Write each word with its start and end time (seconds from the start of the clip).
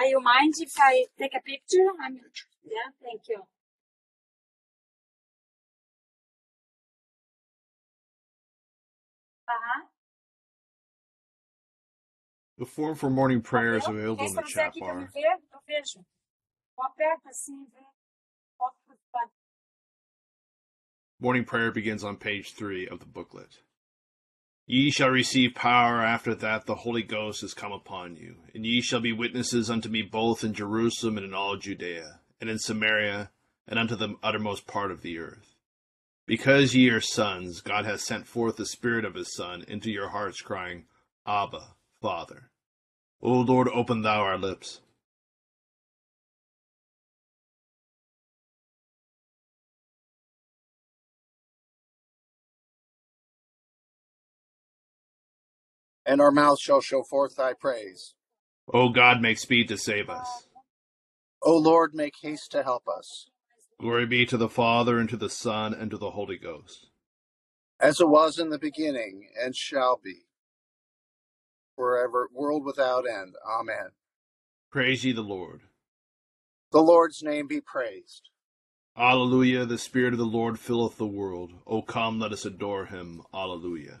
Are 0.00 0.06
you 0.06 0.18
mind 0.22 0.54
if 0.58 0.72
I 0.78 1.04
take 1.18 1.34
a 1.34 1.40
picture? 1.40 1.86
I'm, 2.02 2.14
yeah, 2.64 2.88
thank 3.02 3.20
you. 3.28 3.36
Aham. 9.46 9.88
The 12.56 12.64
form 12.64 12.94
for 12.96 13.10
morning 13.10 13.42
prayer 13.42 13.76
is 13.76 13.86
available 13.86 14.24
in 14.24 14.34
the 14.36 14.42
chat 14.42 14.68
aqui 14.68 14.80
quer 14.80 14.94
me 14.94 15.04
bar. 15.04 15.10
ver? 15.12 15.38
Eu 15.52 15.60
vejo. 15.66 15.98
Eu 16.78 16.84
aperto 16.84 17.28
assim, 17.28 17.66
vê. 17.66 17.84
Foto 18.56 18.76
por 18.86 18.96
fora. 19.12 19.30
Morning 21.20 21.44
prayer 21.44 21.70
begins 21.70 22.02
on 22.04 22.16
page 22.16 22.54
three 22.54 22.88
of 22.88 23.00
the 23.00 23.06
booklet. 23.06 23.62
Ye 24.72 24.92
shall 24.92 25.08
receive 25.08 25.56
power 25.56 26.00
after 26.00 26.32
that 26.32 26.66
the 26.66 26.76
Holy 26.76 27.02
Ghost 27.02 27.42
is 27.42 27.54
come 27.54 27.72
upon 27.72 28.14
you, 28.14 28.36
and 28.54 28.64
ye 28.64 28.80
shall 28.80 29.00
be 29.00 29.12
witnesses 29.12 29.68
unto 29.68 29.88
me 29.88 30.00
both 30.00 30.44
in 30.44 30.54
Jerusalem 30.54 31.16
and 31.16 31.26
in 31.26 31.34
all 31.34 31.56
Judea, 31.56 32.20
and 32.40 32.48
in 32.48 32.60
Samaria, 32.60 33.32
and 33.66 33.80
unto 33.80 33.96
the 33.96 34.14
uttermost 34.22 34.68
part 34.68 34.92
of 34.92 35.02
the 35.02 35.18
earth. 35.18 35.56
Because 36.24 36.72
ye 36.76 36.88
are 36.90 37.00
sons, 37.00 37.60
God 37.60 37.84
hath 37.84 38.02
sent 38.02 38.28
forth 38.28 38.58
the 38.58 38.64
Spirit 38.64 39.04
of 39.04 39.16
his 39.16 39.34
Son 39.34 39.64
into 39.66 39.90
your 39.90 40.10
hearts, 40.10 40.40
crying, 40.40 40.84
Abba, 41.26 41.74
Father. 42.00 42.52
O 43.20 43.40
Lord, 43.40 43.66
open 43.74 44.02
thou 44.02 44.20
our 44.20 44.38
lips. 44.38 44.82
And 56.10 56.20
our 56.20 56.32
mouth 56.32 56.58
shall 56.60 56.80
show 56.80 57.04
forth 57.04 57.36
thy 57.36 57.52
praise. 57.52 58.14
O 58.74 58.88
God, 58.88 59.20
make 59.22 59.38
speed 59.38 59.68
to 59.68 59.78
save 59.78 60.10
us. 60.10 60.48
O 61.44 61.56
Lord, 61.56 61.94
make 61.94 62.14
haste 62.20 62.50
to 62.50 62.64
help 62.64 62.88
us, 62.88 63.28
Glory 63.80 64.06
be 64.06 64.26
to 64.26 64.36
the 64.36 64.48
Father, 64.48 64.98
and 64.98 65.08
to 65.08 65.16
the 65.16 65.30
Son, 65.30 65.72
and 65.72 65.88
to 65.92 65.96
the 65.96 66.10
Holy 66.10 66.36
Ghost. 66.36 66.88
as 67.80 68.00
it 68.00 68.08
was 68.08 68.38
in 68.40 68.50
the 68.50 68.58
beginning, 68.58 69.28
and 69.40 69.54
shall 69.54 70.00
be, 70.02 70.26
forever, 71.76 72.28
world 72.34 72.64
without 72.64 73.04
end. 73.08 73.36
Amen. 73.48 73.92
Praise 74.72 75.04
ye 75.04 75.12
the 75.12 75.22
Lord. 75.22 75.60
The 76.72 76.82
Lord's 76.82 77.22
name 77.22 77.46
be 77.46 77.60
praised. 77.60 78.28
Alleluia, 78.98 79.64
the 79.64 79.78
Spirit 79.78 80.12
of 80.12 80.18
the 80.18 80.24
Lord 80.26 80.58
filleth 80.58 80.98
the 80.98 81.06
world. 81.06 81.52
O 81.68 81.80
come, 81.82 82.18
let 82.18 82.32
us 82.32 82.44
adore 82.44 82.86
him. 82.86 83.22
Alleluia. 83.32 84.00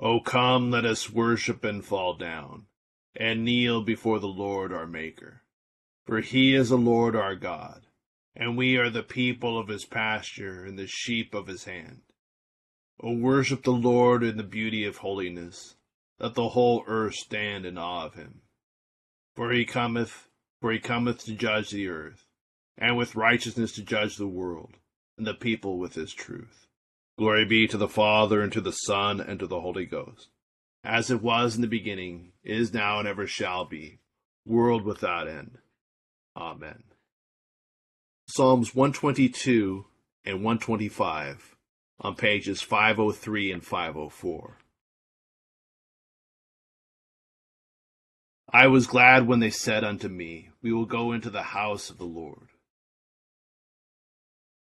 O 0.00 0.20
come, 0.20 0.70
let 0.70 0.84
us 0.84 1.10
worship 1.10 1.64
and 1.64 1.84
fall 1.84 2.14
down, 2.14 2.66
and 3.14 3.44
kneel 3.44 3.82
before 3.82 4.18
the 4.18 4.26
Lord 4.26 4.72
our 4.72 4.86
Maker. 4.86 5.42
For 6.04 6.20
he 6.20 6.54
is 6.54 6.68
the 6.68 6.76
Lord 6.76 7.14
our 7.14 7.36
God, 7.36 7.86
and 8.34 8.56
we 8.56 8.76
are 8.76 8.90
the 8.90 9.02
people 9.02 9.58
of 9.58 9.68
his 9.68 9.84
pasture 9.84 10.64
and 10.64 10.78
the 10.78 10.86
sheep 10.86 11.32
of 11.32 11.46
his 11.46 11.64
hand. 11.64 12.02
O 13.00 13.12
worship 13.12 13.62
the 13.62 13.72
Lord 13.72 14.22
in 14.22 14.36
the 14.36 14.42
beauty 14.42 14.84
of 14.84 14.98
holiness. 14.98 15.76
Let 16.18 16.34
the 16.34 16.50
whole 16.50 16.84
earth 16.86 17.14
stand 17.14 17.66
in 17.66 17.78
awe 17.78 18.06
of 18.06 18.14
him. 18.14 18.42
For 19.34 19.52
he 19.52 19.64
cometh, 19.64 20.28
for 20.60 20.72
he 20.72 20.78
cometh 20.78 21.24
to 21.24 21.34
judge 21.34 21.70
the 21.70 21.88
earth, 21.88 22.26
and 22.78 22.96
with 22.96 23.16
righteousness 23.16 23.72
to 23.72 23.82
judge 23.82 24.16
the 24.16 24.28
world, 24.28 24.76
and 25.16 25.26
the 25.26 25.34
people 25.34 25.78
with 25.78 25.94
his 25.94 26.12
truth. 26.12 26.63
Glory 27.16 27.44
be 27.44 27.66
to 27.68 27.76
the 27.76 27.88
Father, 27.88 28.40
and 28.40 28.52
to 28.52 28.60
the 28.60 28.72
Son, 28.72 29.20
and 29.20 29.38
to 29.38 29.46
the 29.46 29.60
Holy 29.60 29.86
Ghost, 29.86 30.30
as 30.82 31.10
it 31.10 31.22
was 31.22 31.54
in 31.54 31.62
the 31.62 31.68
beginning, 31.68 32.32
is 32.42 32.74
now, 32.74 32.98
and 32.98 33.06
ever 33.06 33.26
shall 33.26 33.64
be, 33.64 34.00
world 34.44 34.84
without 34.84 35.28
end. 35.28 35.58
Amen. 36.36 36.82
Psalms 38.26 38.74
122 38.74 39.86
and 40.24 40.36
125 40.36 41.54
on 42.00 42.16
pages 42.16 42.62
503 42.62 43.52
and 43.52 43.64
504. 43.64 44.58
I 48.52 48.66
was 48.66 48.86
glad 48.86 49.26
when 49.26 49.40
they 49.40 49.50
said 49.50 49.84
unto 49.84 50.08
me, 50.08 50.50
We 50.62 50.72
will 50.72 50.86
go 50.86 51.12
into 51.12 51.30
the 51.30 51.42
house 51.42 51.90
of 51.90 51.98
the 51.98 52.04
Lord. 52.04 52.48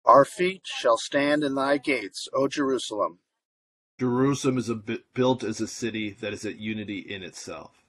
Our 0.08 0.24
feet 0.24 0.62
shall 0.64 0.98
stand 0.98 1.44
in 1.44 1.56
thy 1.56 1.78
gates, 1.78 2.30
O 2.34 2.48
Jerusalem. 2.48 3.20
Jerusalem 4.00 4.58
is 4.58 4.70
a 4.70 4.76
built 4.76 5.44
as 5.44 5.60
a 5.60 5.68
city 5.68 6.12
that 6.22 6.32
is 6.32 6.46
at 6.46 6.58
unity 6.58 7.00
in 7.00 7.24
itself. 7.24 7.84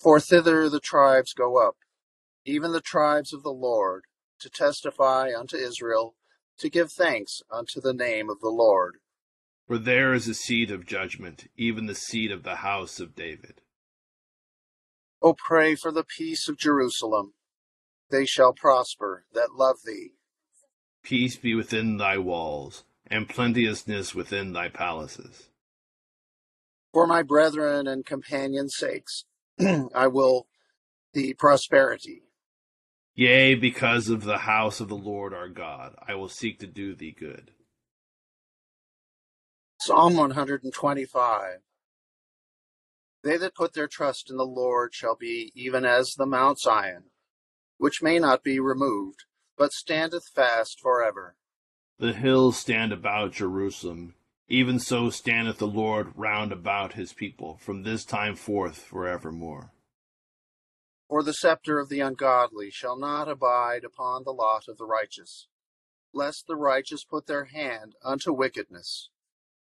For 0.00 0.20
thither 0.20 0.68
the 0.68 0.78
tribes 0.78 1.32
go 1.32 1.56
up, 1.56 1.74
even 2.44 2.70
the 2.70 2.80
tribes 2.80 3.32
of 3.32 3.42
the 3.42 3.52
Lord, 3.52 4.04
to 4.38 4.48
testify 4.48 5.30
unto 5.36 5.56
Israel, 5.56 6.14
to 6.58 6.70
give 6.70 6.92
thanks 6.92 7.42
unto 7.50 7.80
the 7.80 7.94
name 7.94 8.30
of 8.30 8.38
the 8.38 8.48
Lord. 8.48 8.98
For 9.66 9.76
there 9.76 10.14
is 10.14 10.28
a 10.28 10.34
seat 10.34 10.70
of 10.70 10.86
judgment, 10.86 11.48
even 11.56 11.86
the 11.86 11.96
seat 11.96 12.30
of 12.30 12.44
the 12.44 12.56
house 12.56 13.00
of 13.00 13.16
David. 13.16 13.60
O 15.20 15.34
pray 15.34 15.74
for 15.74 15.90
the 15.90 16.04
peace 16.04 16.48
of 16.48 16.58
Jerusalem. 16.58 17.34
They 18.10 18.24
shall 18.24 18.52
prosper 18.52 19.24
that 19.32 19.54
love 19.56 19.78
thee. 19.84 20.12
Peace 21.04 21.36
be 21.36 21.54
within 21.54 21.98
thy 21.98 22.16
walls, 22.16 22.84
and 23.06 23.28
plenteousness 23.28 24.14
within 24.14 24.54
thy 24.54 24.70
palaces. 24.70 25.50
For 26.94 27.06
my 27.06 27.22
brethren 27.22 27.86
and 27.86 28.06
companions' 28.06 28.74
sakes, 28.74 29.24
I 29.94 30.06
will 30.06 30.46
thee 31.12 31.34
prosperity. 31.34 32.22
Yea, 33.14 33.54
because 33.54 34.08
of 34.08 34.24
the 34.24 34.38
house 34.38 34.80
of 34.80 34.88
the 34.88 34.96
Lord 34.96 35.34
our 35.34 35.48
God, 35.48 35.94
I 36.08 36.14
will 36.14 36.28
seek 36.28 36.58
to 36.60 36.66
do 36.66 36.94
thee 36.94 37.14
good. 37.16 37.50
Psalm 39.80 40.16
125. 40.16 41.58
They 43.22 43.36
that 43.36 43.54
put 43.54 43.74
their 43.74 43.86
trust 43.88 44.30
in 44.30 44.36
the 44.36 44.46
Lord 44.46 44.94
shall 44.94 45.16
be 45.16 45.52
even 45.54 45.84
as 45.84 46.14
the 46.14 46.26
Mount 46.26 46.58
Zion, 46.58 47.04
which 47.76 48.02
may 48.02 48.18
not 48.18 48.42
be 48.42 48.58
removed, 48.58 49.24
but 49.56 49.72
standeth 49.72 50.24
fast 50.34 50.80
for 50.80 51.02
ever. 51.02 51.36
The 51.98 52.12
hills 52.12 52.56
stand 52.56 52.92
about 52.92 53.32
Jerusalem, 53.32 54.14
even 54.48 54.78
so 54.78 55.10
standeth 55.10 55.58
the 55.58 55.66
Lord 55.66 56.12
round 56.16 56.52
about 56.52 56.94
his 56.94 57.12
people 57.12 57.56
from 57.58 57.82
this 57.82 58.04
time 58.04 58.34
forth 58.34 58.78
for 58.78 59.06
evermore. 59.06 59.72
For 61.08 61.22
the 61.22 61.32
scepter 61.32 61.78
of 61.78 61.88
the 61.88 62.00
ungodly 62.00 62.70
shall 62.70 62.98
not 62.98 63.28
abide 63.28 63.84
upon 63.84 64.24
the 64.24 64.32
lot 64.32 64.68
of 64.68 64.78
the 64.78 64.86
righteous, 64.86 65.46
lest 66.12 66.46
the 66.46 66.56
righteous 66.56 67.04
put 67.04 67.26
their 67.26 67.44
hand 67.44 67.94
unto 68.02 68.32
wickedness. 68.32 69.10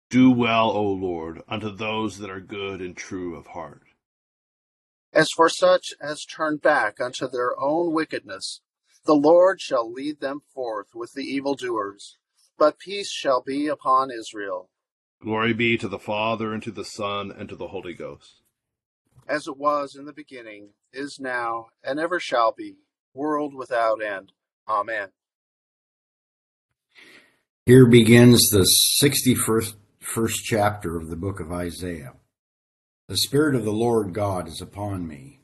Do 0.09 0.31
well, 0.31 0.69
O 0.69 0.83
Lord, 0.83 1.41
unto 1.47 1.69
those 1.69 2.17
that 2.19 2.29
are 2.29 2.39
good 2.39 2.81
and 2.81 2.95
true 2.95 3.35
of 3.35 3.47
heart. 3.47 3.83
As 5.13 5.29
for 5.35 5.49
such 5.49 5.93
as 6.01 6.25
turn 6.25 6.57
back 6.57 6.99
unto 6.99 7.27
their 7.29 7.59
own 7.59 7.93
wickedness, 7.93 8.61
the 9.07 9.15
Lord 9.15 9.59
shall 9.59 9.91
lead 9.91 10.19
them 10.19 10.41
forth 10.53 10.89
with 10.93 11.13
the 11.13 11.23
evildoers, 11.23 12.17
but 12.59 12.77
peace 12.77 13.09
shall 13.11 13.41
be 13.41 13.67
upon 13.67 14.11
Israel, 14.11 14.69
Glory 15.23 15.53
be 15.53 15.77
to 15.79 15.87
the 15.87 15.97
Father, 15.97 16.53
and 16.53 16.61
to 16.61 16.69
the 16.71 16.85
Son, 16.85 17.31
and 17.35 17.49
to 17.49 17.55
the 17.55 17.69
Holy 17.69 17.95
Ghost. 17.95 18.41
as 19.27 19.47
it 19.47 19.57
was 19.57 19.95
in 19.95 20.05
the 20.05 20.13
beginning, 20.13 20.69
is 20.93 21.19
now, 21.19 21.67
and 21.83 21.99
ever 21.99 22.19
shall 22.19 22.51
be, 22.55 22.75
world 23.13 23.53
without 23.55 24.01
end. 24.03 24.31
Amen. 24.69 25.09
Here 27.65 27.85
begins 27.87 28.49
the 28.49 28.65
61st 29.03 29.75
first 29.99 30.43
chapter 30.45 30.95
of 30.97 31.09
the 31.09 31.17
book 31.17 31.39
of 31.39 31.51
Isaiah. 31.51 32.13
The 33.09 33.17
Spirit 33.17 33.55
of 33.55 33.65
the 33.65 33.73
Lord 33.73 34.13
God 34.13 34.47
is 34.47 34.61
upon 34.61 35.07
me, 35.07 35.36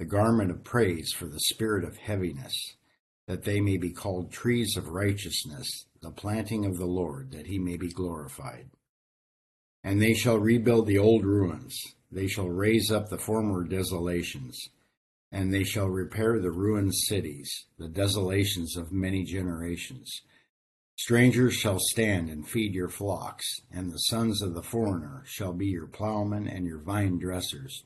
the 0.00 0.06
garment 0.06 0.50
of 0.50 0.64
praise 0.64 1.12
for 1.12 1.26
the 1.26 1.38
spirit 1.38 1.84
of 1.84 1.98
heaviness, 1.98 2.74
that 3.28 3.44
they 3.44 3.60
may 3.60 3.76
be 3.76 3.92
called 3.92 4.32
trees 4.32 4.74
of 4.74 4.88
righteousness, 4.88 5.84
the 6.00 6.10
planting 6.10 6.64
of 6.64 6.78
the 6.78 6.86
Lord, 6.86 7.32
that 7.32 7.48
he 7.48 7.58
may 7.58 7.76
be 7.76 7.90
glorified. 7.90 8.70
And 9.84 10.00
they 10.00 10.14
shall 10.14 10.38
rebuild 10.38 10.86
the 10.86 10.96
old 10.96 11.26
ruins, 11.26 11.78
they 12.10 12.28
shall 12.28 12.48
raise 12.48 12.90
up 12.90 13.10
the 13.10 13.18
former 13.18 13.62
desolations, 13.62 14.58
and 15.30 15.52
they 15.52 15.64
shall 15.64 15.88
repair 15.88 16.40
the 16.40 16.50
ruined 16.50 16.94
cities, 16.94 17.66
the 17.78 17.88
desolations 17.88 18.78
of 18.78 18.92
many 18.92 19.22
generations. 19.22 20.22
Strangers 20.96 21.52
shall 21.52 21.78
stand 21.78 22.30
and 22.30 22.48
feed 22.48 22.72
your 22.72 22.88
flocks, 22.88 23.60
and 23.70 23.92
the 23.92 23.98
sons 23.98 24.40
of 24.40 24.54
the 24.54 24.62
foreigner 24.62 25.24
shall 25.26 25.52
be 25.52 25.66
your 25.66 25.88
plowmen 25.88 26.48
and 26.48 26.64
your 26.64 26.80
vine 26.80 27.18
dressers. 27.18 27.84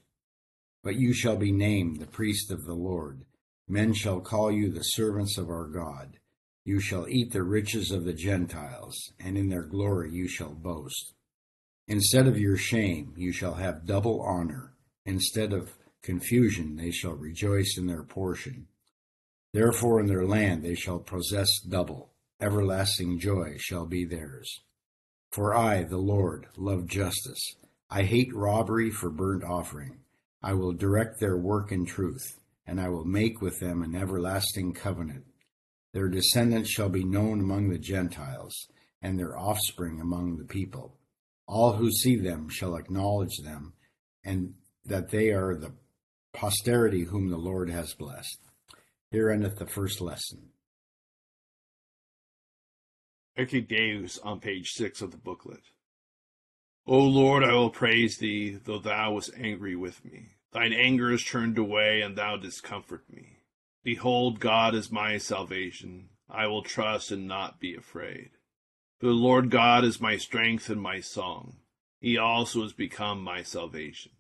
But 0.85 0.97
you 0.97 1.15
shall 1.15 1.37
be 1.37 1.51
named 1.51 1.99
the 1.99 2.07
priest 2.07 2.51
of 2.51 2.67
the 2.67 2.75
Lord. 2.75 3.25
Men 3.67 3.95
shall 3.95 4.21
call 4.21 4.53
you 4.53 4.71
the 4.71 4.83
servants 4.83 5.39
of 5.39 5.49
our 5.49 5.67
God. 5.67 6.19
You 6.67 6.79
shall 6.79 7.09
eat 7.09 7.33
the 7.33 7.43
riches 7.43 7.91
of 7.91 8.05
the 8.05 8.13
Gentiles, 8.13 8.95
and 9.19 9.39
in 9.39 9.49
their 9.49 9.65
glory 9.65 10.13
you 10.13 10.29
shall 10.29 10.53
boast. 10.53 11.15
Instead 11.89 12.27
of 12.27 12.39
your 12.39 12.59
shame, 12.59 13.15
you 13.17 13.33
shall 13.33 13.55
have 13.55 13.87
double 13.87 14.21
honor. 14.21 14.75
Instead 15.07 15.55
of 15.55 15.73
confusion, 16.03 16.77
they 16.77 16.91
shall 16.91 17.15
rejoice 17.15 17.77
in 17.79 17.87
their 17.87 18.03
portion. 18.03 18.67
Therefore, 19.55 20.01
in 20.01 20.07
their 20.07 20.27
land 20.27 20.63
they 20.63 20.75
shall 20.75 20.99
possess 20.99 21.49
double. 21.67 22.11
Everlasting 22.43 23.19
joy 23.19 23.57
shall 23.57 23.87
be 23.87 24.05
theirs. 24.05 24.61
For 25.31 25.55
I, 25.55 25.85
the 25.85 25.97
Lord, 25.97 26.49
love 26.59 26.87
justice. 26.87 27.57
I 27.89 28.03
hate 28.03 28.35
robbery 28.35 28.91
for 28.91 29.09
burnt 29.09 29.45
offering. 29.45 30.01
I 30.45 30.53
will 30.53 30.75
direct 30.75 31.21
their 31.21 31.39
work 31.39 31.73
in 31.73 31.87
truth, 31.87 32.39
and 32.67 32.79
I 32.79 32.91
will 32.91 33.07
make 33.07 33.41
with 33.41 33.61
them 33.61 33.83
an 33.83 33.95
everlasting 33.95 34.75
covenant. 34.75 35.25
Their 35.95 36.11
descendants 36.11 36.69
shall 36.69 36.91
be 36.91 37.03
known 37.03 37.41
among 37.41 37.71
the 37.71 37.79
Gentiles, 37.79 38.69
and 39.01 39.19
their 39.19 39.39
offspring 39.39 40.03
among 40.03 40.37
the 40.37 40.45
people. 40.45 40.99
All 41.49 41.73
who 41.73 41.91
see 41.91 42.17
them 42.17 42.51
shall 42.51 42.77
acknowledge 42.77 43.39
them, 43.39 43.73
and 44.23 44.53
that 44.85 45.09
they 45.09 45.31
are 45.31 45.57
the 45.57 45.73
posterity 46.35 47.05
whom 47.05 47.31
the 47.31 47.39
Lord 47.39 47.71
has 47.71 47.95
blessed. 47.95 48.41
Here 49.11 49.31
endeth 49.31 49.57
the 49.57 49.67
first 49.67 50.03
lesson. 50.03 50.51
Deus 53.35 54.19
on 54.19 54.41
page 54.41 54.73
six 54.73 55.01
of 55.01 55.11
the 55.11 55.17
booklet. 55.17 55.63
O 56.87 56.99
Lord, 56.99 57.45
I 57.45 57.55
will 57.55 57.71
praise 57.71 58.19
thee, 58.19 58.59
though 58.63 58.79
thou 58.79 59.15
wast 59.15 59.31
angry 59.39 59.75
with 59.75 60.05
me. 60.05 60.34
Thine 60.55 60.73
anger 60.73 61.11
is 61.11 61.25
turned 61.25 61.59
away, 61.59 62.01
and 62.01 62.17
thou 62.17 62.37
didst 62.37 62.63
comfort 62.63 63.05
me. 63.11 63.41
Behold, 63.83 64.39
God 64.39 64.73
is 64.75 64.91
my 64.91 65.19
salvation. 65.19 66.11
I 66.31 66.47
will 66.47 66.63
trust 66.63 67.11
and 67.11 67.27
not 67.27 67.59
be 67.59 67.75
afraid. 67.75 68.31
For 69.01 69.07
the 69.07 69.13
Lord 69.13 69.51
God 69.51 69.85
is 69.85 70.01
my 70.01 70.17
strength 70.17 70.71
and 70.71 70.81
my 70.81 71.01
song. 71.01 71.57
He 72.01 72.17
also 72.17 72.63
has 72.63 72.73
become 72.73 73.21
my 73.21 73.43
salvation. 73.43 74.13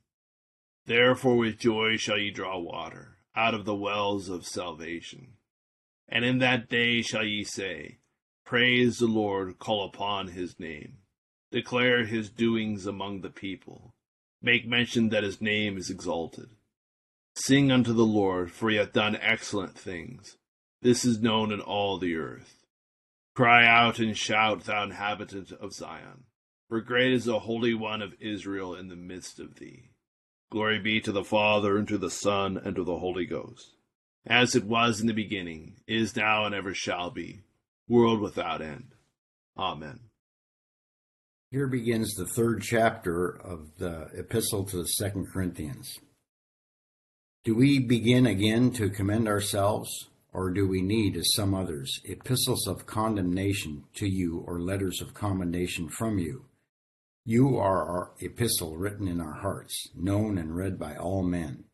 Therefore 0.86 1.36
with 1.36 1.58
joy 1.58 1.96
shall 1.96 2.18
ye 2.18 2.30
draw 2.30 2.58
water 2.58 3.18
out 3.36 3.54
of 3.54 3.64
the 3.64 3.74
wells 3.74 4.28
of 4.28 4.44
salvation. 4.44 5.34
And 6.08 6.24
in 6.24 6.38
that 6.38 6.68
day 6.68 7.00
shall 7.00 7.24
ye 7.24 7.44
say, 7.44 7.98
Praise 8.44 8.98
the 8.98 9.06
Lord, 9.06 9.58
call 9.58 9.86
upon 9.86 10.28
his 10.28 10.58
name. 10.58 10.98
Declare 11.52 12.06
his 12.06 12.28
doings 12.28 12.86
among 12.86 13.20
the 13.20 13.30
people. 13.30 13.93
Make 14.44 14.68
mention 14.68 15.08
that 15.08 15.24
his 15.24 15.40
name 15.40 15.78
is 15.78 15.88
exalted. 15.88 16.50
Sing 17.34 17.72
unto 17.72 17.94
the 17.94 18.04
Lord, 18.04 18.52
for 18.52 18.68
he 18.68 18.76
hath 18.76 18.92
done 18.92 19.16
excellent 19.16 19.74
things. 19.74 20.36
This 20.82 21.02
is 21.06 21.22
known 21.22 21.50
in 21.50 21.62
all 21.62 21.96
the 21.96 22.14
earth. 22.16 22.62
Cry 23.34 23.66
out 23.66 23.98
and 24.00 24.14
shout, 24.14 24.64
thou 24.64 24.84
inhabitant 24.84 25.50
of 25.52 25.72
Zion, 25.72 26.24
for 26.68 26.82
great 26.82 27.14
is 27.14 27.24
the 27.24 27.38
Holy 27.38 27.72
One 27.72 28.02
of 28.02 28.20
Israel 28.20 28.74
in 28.74 28.88
the 28.88 28.96
midst 28.96 29.40
of 29.40 29.54
thee. 29.54 29.92
Glory 30.50 30.78
be 30.78 31.00
to 31.00 31.10
the 31.10 31.24
Father, 31.24 31.78
and 31.78 31.88
to 31.88 31.96
the 31.96 32.10
Son, 32.10 32.58
and 32.58 32.76
to 32.76 32.84
the 32.84 32.98
Holy 32.98 33.24
Ghost, 33.24 33.76
as 34.26 34.54
it 34.54 34.64
was 34.64 35.00
in 35.00 35.06
the 35.06 35.14
beginning, 35.14 35.76
is 35.86 36.14
now, 36.14 36.44
and 36.44 36.54
ever 36.54 36.74
shall 36.74 37.10
be, 37.10 37.40
world 37.88 38.20
without 38.20 38.60
end. 38.60 38.94
Amen. 39.56 40.00
Here 41.54 41.68
begins 41.68 42.14
the 42.14 42.26
third 42.26 42.62
chapter 42.62 43.28
of 43.28 43.78
the 43.78 44.08
epistle 44.18 44.64
to 44.64 44.78
the 44.78 44.88
Second 44.88 45.28
Corinthians. 45.32 46.00
Do 47.44 47.54
we 47.54 47.78
begin 47.78 48.26
again 48.26 48.72
to 48.72 48.90
commend 48.90 49.28
ourselves, 49.28 50.08
or 50.32 50.50
do 50.50 50.66
we 50.66 50.82
need, 50.82 51.16
as 51.16 51.32
some 51.32 51.54
others, 51.54 52.00
epistles 52.02 52.66
of 52.66 52.86
condemnation 52.86 53.84
to 53.94 54.08
you 54.08 54.42
or 54.44 54.58
letters 54.58 55.00
of 55.00 55.14
commendation 55.14 55.88
from 55.88 56.18
you? 56.18 56.46
You 57.24 57.56
are 57.56 57.88
our 57.88 58.10
epistle 58.18 58.76
written 58.76 59.06
in 59.06 59.20
our 59.20 59.34
hearts, 59.34 59.90
known 59.94 60.38
and 60.38 60.56
read 60.56 60.76
by 60.76 60.96
all 60.96 61.22
men. 61.22 61.66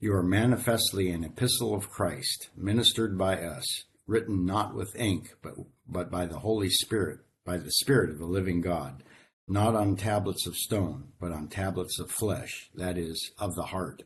You 0.00 0.12
are 0.12 0.24
manifestly 0.24 1.08
an 1.08 1.22
epistle 1.22 1.72
of 1.72 1.88
Christ, 1.88 2.48
ministered 2.56 3.16
by 3.16 3.40
us, 3.40 3.84
written 4.08 4.44
not 4.44 4.74
with 4.74 4.96
ink, 4.96 5.36
but, 5.40 5.54
but 5.86 6.10
by 6.10 6.26
the 6.26 6.40
Holy 6.40 6.68
Spirit, 6.68 7.20
by 7.44 7.58
the 7.58 7.70
Spirit 7.70 8.10
of 8.10 8.18
the 8.18 8.26
living 8.26 8.60
God, 8.60 9.04
not 9.50 9.74
on 9.74 9.96
tablets 9.96 10.46
of 10.46 10.56
stone, 10.56 11.08
but 11.20 11.32
on 11.32 11.48
tablets 11.48 11.98
of 11.98 12.10
flesh, 12.10 12.70
that 12.74 12.96
is, 12.96 13.32
of 13.38 13.54
the 13.54 13.64
heart 13.64 14.04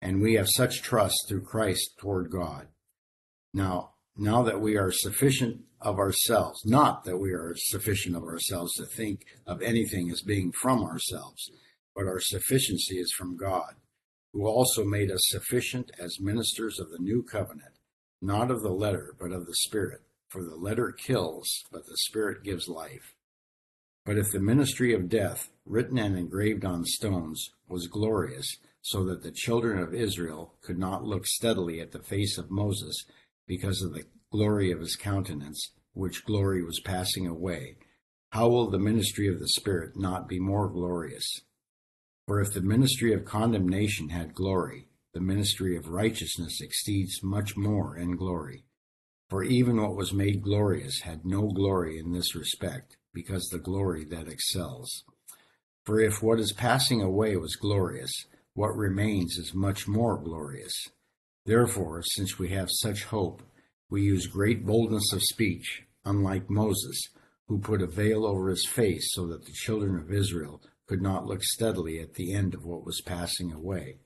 and 0.00 0.20
we 0.20 0.34
have 0.34 0.48
such 0.48 0.82
trust 0.82 1.16
through 1.28 1.42
Christ 1.42 1.96
toward 1.98 2.30
God. 2.30 2.68
Now, 3.52 3.94
now 4.16 4.42
that 4.42 4.60
we 4.60 4.76
are 4.76 4.92
sufficient 4.92 5.62
of 5.80 5.98
ourselves, 5.98 6.64
not 6.64 7.04
that 7.04 7.18
we 7.18 7.32
are 7.32 7.54
sufficient 7.56 8.16
of 8.16 8.22
ourselves 8.22 8.74
to 8.74 8.86
think 8.86 9.24
of 9.46 9.62
anything 9.62 10.10
as 10.10 10.22
being 10.22 10.52
from 10.52 10.82
ourselves, 10.82 11.50
but 11.94 12.06
our 12.06 12.20
sufficiency 12.20 12.98
is 12.98 13.12
from 13.16 13.36
God, 13.36 13.74
who 14.32 14.46
also 14.46 14.84
made 14.84 15.10
us 15.10 15.20
sufficient 15.24 15.90
as 15.98 16.20
ministers 16.20 16.78
of 16.78 16.90
the 16.90 16.98
new 16.98 17.22
covenant, 17.22 17.78
not 18.20 18.50
of 18.50 18.62
the 18.62 18.72
letter, 18.72 19.14
but 19.18 19.32
of 19.32 19.46
the 19.46 19.54
Spirit. 19.54 20.00
For 20.28 20.42
the 20.42 20.56
letter 20.56 20.92
kills, 20.92 21.48
but 21.72 21.86
the 21.86 21.96
Spirit 21.96 22.44
gives 22.44 22.68
life. 22.68 23.14
But 24.08 24.16
if 24.16 24.32
the 24.32 24.40
ministry 24.40 24.94
of 24.94 25.10
death, 25.10 25.50
written 25.66 25.98
and 25.98 26.16
engraved 26.16 26.64
on 26.64 26.86
stones, 26.86 27.50
was 27.68 27.88
glorious, 27.88 28.56
so 28.80 29.04
that 29.04 29.22
the 29.22 29.30
children 29.30 29.78
of 29.78 29.92
Israel 29.92 30.54
could 30.62 30.78
not 30.78 31.04
look 31.04 31.26
steadily 31.26 31.78
at 31.78 31.92
the 31.92 32.02
face 32.02 32.38
of 32.38 32.50
Moses 32.50 33.04
because 33.46 33.82
of 33.82 33.92
the 33.92 34.06
glory 34.32 34.70
of 34.70 34.80
his 34.80 34.96
countenance, 34.96 35.72
which 35.92 36.24
glory 36.24 36.64
was 36.64 36.80
passing 36.80 37.26
away. 37.26 37.76
How 38.30 38.48
will 38.48 38.70
the 38.70 38.78
ministry 38.78 39.28
of 39.28 39.40
the 39.40 39.48
Spirit 39.48 39.94
not 39.94 40.26
be 40.26 40.40
more 40.40 40.70
glorious? 40.70 41.42
For 42.26 42.40
if 42.40 42.54
the 42.54 42.62
ministry 42.62 43.12
of 43.12 43.26
condemnation 43.26 44.08
had 44.08 44.32
glory, 44.32 44.88
the 45.12 45.20
ministry 45.20 45.76
of 45.76 45.90
righteousness 45.90 46.62
exceeds 46.62 47.22
much 47.22 47.58
more 47.58 47.94
in 47.94 48.16
glory. 48.16 48.64
For 49.28 49.44
even 49.44 49.76
what 49.76 49.96
was 49.96 50.14
made 50.14 50.40
glorious 50.40 51.02
had 51.02 51.26
no 51.26 51.48
glory 51.48 51.98
in 51.98 52.12
this 52.12 52.34
respect, 52.34 52.96
because 53.12 53.48
the 53.48 53.58
glory 53.58 54.04
that 54.04 54.28
excels. 54.28 55.04
For 55.84 56.00
if 56.00 56.22
what 56.22 56.38
is 56.38 56.52
passing 56.52 57.02
away 57.02 57.36
was 57.36 57.56
glorious, 57.56 58.12
what 58.54 58.76
remains 58.76 59.38
is 59.38 59.54
much 59.54 59.88
more 59.88 60.18
glorious. 60.18 60.72
Therefore, 61.46 62.02
since 62.02 62.38
we 62.38 62.50
have 62.50 62.68
such 62.70 63.04
hope, 63.04 63.42
we 63.88 64.02
use 64.02 64.26
great 64.26 64.66
boldness 64.66 65.12
of 65.12 65.22
speech, 65.22 65.84
unlike 66.04 66.50
Moses, 66.50 67.00
who 67.46 67.58
put 67.58 67.80
a 67.80 67.86
veil 67.86 68.26
over 68.26 68.50
his 68.50 68.66
face 68.66 69.14
so 69.14 69.26
that 69.28 69.46
the 69.46 69.52
children 69.52 69.98
of 69.98 70.12
Israel 70.12 70.60
could 70.86 71.00
not 71.00 71.26
look 71.26 71.42
steadily 71.42 72.00
at 72.00 72.14
the 72.14 72.34
end 72.34 72.54
of 72.54 72.64
what 72.64 72.84
was 72.84 73.00
passing 73.00 73.52
away. 73.52 73.98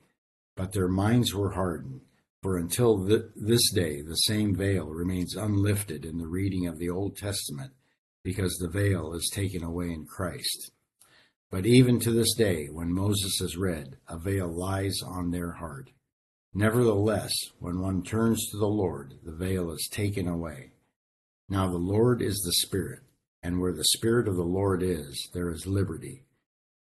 But 0.55 0.71
their 0.71 0.87
minds 0.87 1.33
were 1.33 1.51
hardened, 1.51 2.01
for 2.41 2.57
until 2.57 3.05
th- 3.05 3.23
this 3.35 3.71
day 3.71 4.01
the 4.01 4.15
same 4.15 4.55
veil 4.55 4.87
remains 4.87 5.35
unlifted 5.35 6.05
in 6.05 6.17
the 6.17 6.27
reading 6.27 6.67
of 6.67 6.77
the 6.77 6.89
Old 6.89 7.17
Testament, 7.17 7.71
because 8.23 8.55
the 8.57 8.69
veil 8.69 9.13
is 9.13 9.29
taken 9.33 9.63
away 9.63 9.91
in 9.91 10.05
Christ. 10.05 10.71
But 11.51 11.65
even 11.65 11.99
to 11.99 12.11
this 12.11 12.33
day, 12.33 12.67
when 12.71 12.93
Moses 12.93 13.39
is 13.41 13.57
read, 13.57 13.97
a 14.07 14.17
veil 14.17 14.47
lies 14.47 15.01
on 15.05 15.31
their 15.31 15.51
heart. 15.51 15.91
Nevertheless, 16.53 17.33
when 17.59 17.79
one 17.79 18.03
turns 18.03 18.49
to 18.49 18.57
the 18.57 18.67
Lord, 18.67 19.19
the 19.23 19.35
veil 19.35 19.71
is 19.71 19.89
taken 19.91 20.27
away. 20.27 20.71
Now 21.49 21.67
the 21.69 21.77
Lord 21.77 22.21
is 22.21 22.41
the 22.41 22.53
Spirit, 22.67 23.01
and 23.43 23.59
where 23.59 23.73
the 23.73 23.83
Spirit 23.85 24.27
of 24.27 24.35
the 24.35 24.43
Lord 24.43 24.81
is, 24.81 25.29
there 25.33 25.51
is 25.51 25.67
liberty. 25.67 26.23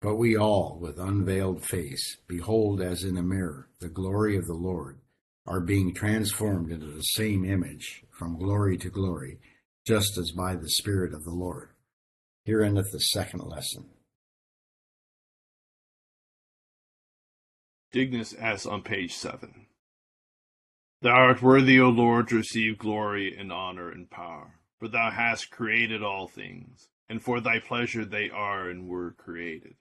But 0.01 0.17
we 0.17 0.37
all, 0.37 0.79
with 0.81 0.99
unveiled 0.99 1.65
face, 1.65 2.19
behold 2.27 2.81
as 2.81 3.05
in 3.05 3.17
a 3.17 3.23
mirror 3.23 3.69
the 3.79 3.89
glory 3.89 4.37
of 4.37 4.47
the 4.47 4.55
Lord, 4.55 4.99
are 5.47 5.61
being 5.61 5.95
transformed 5.95 6.71
into 6.71 6.87
the 6.87 7.03
same 7.03 7.45
image 7.45 8.05
from 8.11 8.39
glory 8.39 8.77
to 8.79 8.91
glory, 8.91 9.39
just 9.85 10.17
as 10.17 10.31
by 10.31 10.55
the 10.55 10.69
Spirit 10.69 11.13
of 11.13 11.25
the 11.25 11.31
Lord. 11.31 11.71
Here 12.45 12.63
endeth 12.63 12.93
the 12.93 12.99
second 12.99 13.41
lesson. 13.41 13.89
Dignus 17.93 18.35
es 18.39 18.65
on 18.65 18.83
page 18.83 19.13
7. 19.13 19.67
Thou 21.03 21.11
art 21.11 21.43
worthy, 21.43 21.81
O 21.81 21.89
Lord, 21.89 22.29
to 22.29 22.37
receive 22.37 22.79
glory 22.79 23.37
and 23.37 23.53
honor 23.53 23.91
and 23.91 24.09
power, 24.09 24.61
for 24.79 24.89
thou 24.89 25.11
hast 25.11 25.51
created 25.51 26.03
all 26.03 26.29
things, 26.29 26.89
and 27.09 27.23
for 27.23 27.41
thy 27.41 27.59
pleasure 27.59 28.05
they 28.05 28.31
are 28.31 28.71
and 28.71 28.89
were 28.89 29.11
created. 29.11 29.75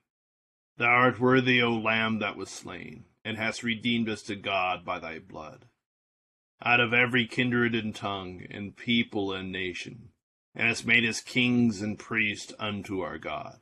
Thou 0.78 0.88
art 0.88 1.20
worthy, 1.20 1.62
O 1.62 1.72
Lamb 1.72 2.20
that 2.20 2.36
was 2.36 2.50
slain, 2.50 3.06
and 3.24 3.38
hast 3.38 3.64
redeemed 3.64 4.10
us 4.10 4.24
to 4.24 4.36
God 4.36 4.84
by 4.84 5.00
thy 5.00 5.20
blood. 5.20 5.66
Out 6.64 6.80
of 6.80 6.94
every 6.94 7.26
kindred 7.26 7.74
and 7.74 7.96
tongue, 7.96 8.46
and 8.52 8.78
people 8.78 9.34
and 9.34 9.52
nation, 9.52 10.10
and 10.54 10.68
hast 10.68 10.86
made 10.86 11.04
us 11.06 11.20
kings 11.20 11.82
and 11.82 11.98
priests 11.98 12.54
unto 12.60 13.02
our 13.02 13.18
God. 13.18 13.60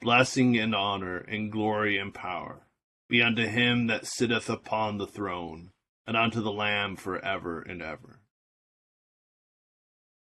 Blessing 0.00 0.56
and 0.56 0.74
honor 0.74 1.18
and 1.18 1.52
glory 1.52 1.98
and 1.98 2.14
power 2.14 2.66
be 3.08 3.22
unto 3.22 3.46
him 3.46 3.86
that 3.86 4.06
sitteth 4.06 4.48
upon 4.48 4.96
the 4.96 5.06
throne, 5.06 5.72
and 6.06 6.16
unto 6.16 6.40
the 6.40 6.52
Lamb 6.52 6.96
for 6.96 7.22
ever 7.24 7.60
and 7.60 7.82
ever. 7.82 8.20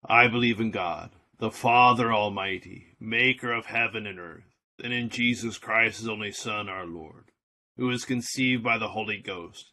I 0.08 0.28
believe 0.28 0.60
in 0.62 0.72
God, 0.72 1.12
the 1.38 1.52
Father 1.52 2.14
Almighty, 2.14 2.96
maker 3.00 3.52
of 3.52 3.66
heaven 3.66 4.08
and 4.08 4.20
earth, 4.20 4.56
and 4.82 4.94
in 4.94 5.10
Jesus 5.10 5.58
Christ, 5.58 6.00
his 6.00 6.08
only 6.08 6.32
Son, 6.32 6.70
our 6.70 6.86
Lord, 6.86 7.32
who 7.76 7.88
was 7.88 8.06
conceived 8.06 8.64
by 8.64 8.78
the 8.78 8.90
Holy 8.90 9.18
Ghost, 9.18 9.73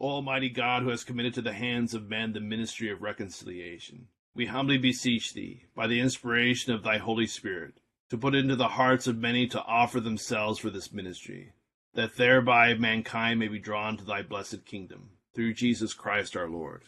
Almighty 0.00 0.48
God, 0.48 0.82
who 0.82 0.88
has 0.88 1.04
committed 1.04 1.34
to 1.34 1.42
the 1.42 1.52
hands 1.52 1.92
of 1.92 2.08
men 2.08 2.32
the 2.32 2.40
ministry 2.40 2.90
of 2.90 3.02
reconciliation, 3.02 4.08
we 4.34 4.46
humbly 4.46 4.78
beseech 4.78 5.34
thee, 5.34 5.66
by 5.74 5.86
the 5.86 6.00
inspiration 6.00 6.72
of 6.72 6.82
thy 6.82 6.96
Holy 6.96 7.26
Spirit, 7.26 7.74
to 8.08 8.16
put 8.16 8.34
into 8.34 8.56
the 8.56 8.68
hearts 8.68 9.06
of 9.06 9.18
many 9.18 9.46
to 9.48 9.62
offer 9.62 10.00
themselves 10.00 10.58
for 10.58 10.70
this 10.70 10.90
ministry, 10.92 11.52
that 11.94 12.16
thereby 12.16 12.72
mankind 12.74 13.38
may 13.38 13.48
be 13.48 13.58
drawn 13.58 13.96
to 13.96 14.04
thy 14.04 14.22
blessed 14.22 14.64
kingdom, 14.64 15.10
through 15.34 15.52
Jesus 15.52 15.92
Christ 15.92 16.34
our 16.34 16.48
Lord. 16.48 16.84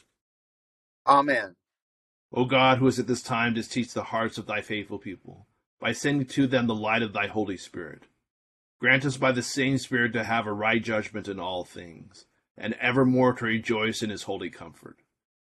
Amen. 1.07 1.57
O 2.33 2.47
God, 2.47 2.79
who 2.79 2.87
is 2.87 2.99
at 2.99 3.09
this 3.09 3.23
time 3.23 3.55
to 3.55 3.63
teach 3.63 3.93
the 3.93 4.05
hearts 4.05 4.39
of 4.39 4.47
thy 4.47 4.63
faithful 4.63 4.99
people, 4.99 5.47
by 5.79 5.93
sending 5.93 6.27
to 6.29 6.47
them 6.47 6.67
the 6.67 6.75
light 6.75 7.03
of 7.03 7.13
thy 7.13 7.27
Holy 7.27 7.59
Spirit, 7.59 8.05
grant 8.81 9.05
us 9.05 9.19
by 9.19 9.33
the 9.33 9.43
same 9.43 9.77
Spirit 9.77 10.15
to 10.15 10.25
have 10.25 10.47
a 10.47 10.53
right 10.53 10.83
judgment 10.83 11.29
in 11.29 11.39
all 11.39 11.65
things, 11.65 12.25
and 12.57 12.75
evermore 12.75 13.33
to 13.35 13.45
rejoice 13.45 14.03
in 14.03 14.11
his 14.11 14.25
holy 14.25 14.51
comfort, 14.51 14.99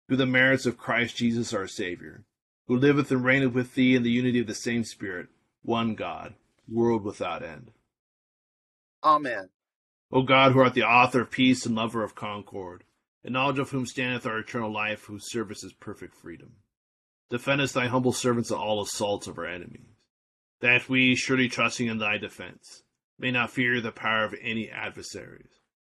through 0.08 0.18
the 0.18 0.25
merits 0.25 0.65
of 0.65 0.77
Christ 0.77 1.18
Jesus 1.18 1.53
our 1.53 1.68
Saviour, 1.68 2.24
who 2.68 2.77
liveth 2.77 3.12
and 3.12 3.24
reigneth 3.24 3.53
with 3.53 3.75
thee 3.75 3.96
in 3.96 4.03
the 4.03 4.12
unity 4.12 4.39
of 4.39 4.48
the 4.48 4.56
same 4.56 4.84
Spirit, 4.84 5.27
one 5.62 5.96
God, 5.96 6.36
world 6.68 7.03
without 7.03 7.44
end. 7.44 7.72
Amen. 9.03 9.50
O 10.12 10.24
God, 10.24 10.51
who 10.51 10.60
art 10.60 10.74
the 10.74 10.84
author 10.84 11.22
of 11.22 11.32
peace 11.32 11.65
and 11.65 11.75
lover 11.75 12.03
of 12.03 12.15
concord, 12.15 12.84
in 13.24 13.34
knowledge 13.34 13.60
of 13.60 13.70
whom 13.70 13.86
standeth 13.86 14.25
our 14.25 14.39
eternal 14.39 14.72
life, 14.72 15.06
whose 15.06 15.32
service 15.32 15.63
is 15.63 15.74
perfect 15.74 16.15
freedom, 16.15 16.53
defend 17.30 17.62
us, 17.62 17.72
thy 17.72 17.88
humble 17.88 18.12
servants, 18.12 18.51
in 18.51 18.58
all 18.58 18.82
assaults 18.82 19.27
of 19.27 19.38
our 19.38 19.46
enemies, 19.46 19.96
that 20.60 20.89
we, 20.89 21.15
surely 21.15 21.48
trusting 21.48 21.88
in 21.88 21.98
thy 21.98 22.18
defense, 22.18 22.84
may 23.18 23.32
not 23.32 23.51
fear 23.51 23.80
the 23.80 23.91
power 23.91 24.24
of 24.24 24.36
any 24.41 24.70
adversaries, 24.70 25.61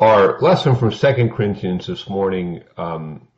Our 0.00 0.40
lesson 0.40 0.76
from 0.76 0.92
Second 0.92 1.32
Corinthians 1.32 1.86
this 1.86 2.08
morning 2.08 2.62
um, 2.78 3.28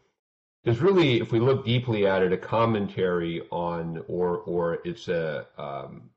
is 0.63 0.79
really, 0.79 1.21
if 1.21 1.33
we 1.33 1.41
look 1.41 1.65
deeply 1.65 2.07
at 2.07 2.23
it, 2.23 2.33
a 2.33 2.37
commentary 2.37 3.43
on, 3.51 4.05
or 4.07 4.39
or 4.39 4.79
it's 4.85 5.09
a 5.09 5.45
um, 5.59 6.11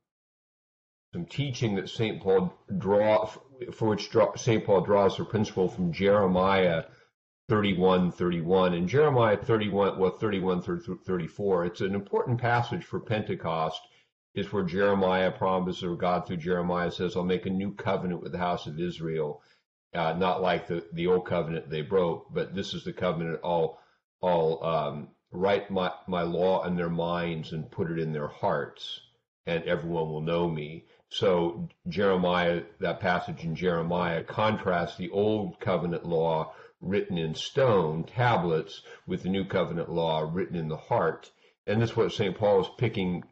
some 1.15 1.25
teaching 1.25 1.73
that 1.77 1.89
Saint 1.89 2.21
Paul 2.21 2.53
draw 2.77 3.25
for 3.73 3.87
which 3.87 4.11
Saint 4.35 4.67
Paul 4.67 4.81
draws 4.81 5.17
the 5.17 5.25
principle 5.25 5.67
from 5.67 5.91
Jeremiah 5.91 6.83
31, 7.49 8.11
31, 8.11 8.75
and 8.75 8.87
Jeremiah 8.87 9.37
31, 9.37 9.97
well 9.97 10.11
31 10.11 10.61
through 10.61 10.99
34. 11.07 11.65
It's 11.65 11.81
an 11.81 11.95
important 11.95 12.39
passage 12.39 12.83
for 12.83 12.99
Pentecost. 12.99 13.81
Is 14.35 14.53
where 14.53 14.63
Jeremiah 14.63 15.31
promises, 15.31 15.83
or 15.83 15.95
God 15.95 16.27
through 16.27 16.37
Jeremiah 16.37 16.91
says, 16.91 17.15
"I'll 17.15 17.23
make 17.23 17.47
a 17.47 17.49
new 17.49 17.71
covenant 17.73 18.21
with 18.21 18.31
the 18.31 18.37
house 18.37 18.67
of 18.67 18.79
Israel." 18.79 19.41
Uh, 19.95 20.13
not 20.13 20.41
like 20.41 20.67
the, 20.67 20.85
the 20.93 21.07
old 21.07 21.25
covenant 21.25 21.69
they 21.69 21.81
broke, 21.81 22.33
but 22.33 22.53
this 22.53 22.73
is 22.73 22.83
the 22.83 22.93
covenant 22.93 23.39
all 23.41 23.79
I'll 24.21 24.63
um, 24.63 25.09
write 25.31 25.69
my, 25.69 25.91
my 26.07 26.23
law 26.23 26.65
in 26.65 26.75
their 26.75 26.89
minds 26.89 27.51
and 27.51 27.69
put 27.69 27.91
it 27.91 27.99
in 27.99 28.13
their 28.13 28.27
hearts, 28.27 28.99
and 29.45 29.63
everyone 29.65 30.09
will 30.09 30.21
know 30.21 30.49
me. 30.49 30.85
So 31.09 31.69
Jeremiah, 31.87 32.63
that 32.79 32.99
passage 32.99 33.43
in 33.43 33.55
Jeremiah 33.55 34.23
contrasts 34.23 34.97
the 34.97 35.11
old 35.11 35.59
covenant 35.59 36.05
law 36.05 36.53
written 36.81 37.17
in 37.17 37.35
stone 37.35 38.03
tablets 38.03 38.81
with 39.05 39.23
the 39.23 39.29
new 39.29 39.45
covenant 39.45 39.89
law 39.89 40.29
written 40.31 40.55
in 40.55 40.67
the 40.67 40.77
heart. 40.77 41.31
And 41.67 41.81
this 41.81 41.91
is 41.91 41.97
what 41.97 42.11
St. 42.11 42.37
Paul 42.37 42.61
is 42.61 42.69
picking, 42.77 43.23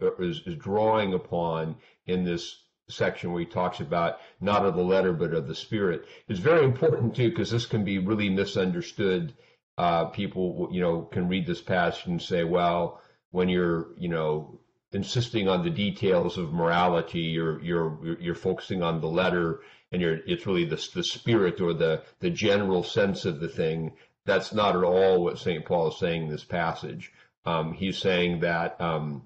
uh, 0.00 0.14
is, 0.16 0.42
is 0.46 0.56
drawing 0.56 1.14
upon 1.14 1.76
in 2.06 2.24
this 2.24 2.61
section 2.92 3.32
where 3.32 3.40
he 3.40 3.46
talks 3.46 3.80
about 3.80 4.18
not 4.40 4.64
of 4.64 4.74
the 4.74 4.82
letter 4.82 5.12
but 5.12 5.34
of 5.34 5.48
the 5.48 5.54
spirit 5.54 6.04
is 6.28 6.38
very 6.38 6.64
important 6.64 7.16
too 7.16 7.30
because 7.30 7.50
this 7.50 7.66
can 7.66 7.84
be 7.84 7.98
really 7.98 8.28
misunderstood. 8.28 9.34
Uh, 9.78 10.04
people, 10.06 10.68
you 10.70 10.80
know, 10.80 11.02
can 11.02 11.28
read 11.28 11.46
this 11.46 11.62
passage 11.62 12.06
and 12.06 12.20
say, 12.20 12.44
well, 12.44 13.00
when 13.30 13.48
you're, 13.48 13.88
you 13.98 14.08
know, 14.08 14.60
insisting 14.92 15.48
on 15.48 15.62
the 15.64 15.70
details 15.70 16.38
of 16.38 16.52
morality, 16.52 17.20
you're 17.20 17.60
you're 17.62 18.16
you're 18.20 18.34
focusing 18.34 18.82
on 18.82 19.00
the 19.00 19.08
letter, 19.08 19.60
and 19.90 20.00
you're 20.00 20.18
it's 20.26 20.46
really 20.46 20.66
the 20.66 20.88
the 20.94 21.02
spirit 21.02 21.60
or 21.60 21.72
the 21.72 22.02
the 22.20 22.30
general 22.30 22.82
sense 22.82 23.24
of 23.24 23.40
the 23.40 23.48
thing. 23.48 23.92
That's 24.24 24.52
not 24.52 24.76
at 24.76 24.84
all 24.84 25.24
what 25.24 25.38
Saint 25.38 25.64
Paul 25.64 25.88
is 25.88 25.98
saying 25.98 26.24
in 26.24 26.28
this 26.28 26.44
passage. 26.44 27.12
Um, 27.44 27.72
he's 27.72 27.98
saying 27.98 28.40
that 28.40 28.80
um, 28.80 29.22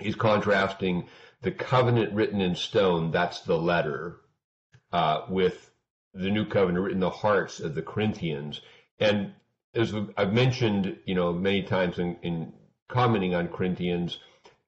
he's 0.00 0.16
contrasting 0.16 1.08
the 1.42 1.52
covenant 1.52 2.12
written 2.12 2.40
in 2.40 2.54
stone, 2.54 3.10
that's 3.10 3.40
the 3.40 3.58
letter, 3.58 4.20
uh, 4.92 5.22
with 5.28 5.70
the 6.14 6.30
new 6.30 6.44
covenant 6.44 6.84
written 6.84 6.96
in 6.96 7.00
the 7.00 7.10
hearts 7.10 7.60
of 7.60 7.74
the 7.74 7.82
Corinthians. 7.82 8.60
And 8.98 9.32
as 9.74 9.94
I've 10.16 10.32
mentioned, 10.32 10.98
you 11.04 11.14
know, 11.14 11.32
many 11.32 11.62
times 11.62 11.98
in, 11.98 12.16
in 12.22 12.52
commenting 12.88 13.34
on 13.34 13.48
Corinthians, 13.48 14.18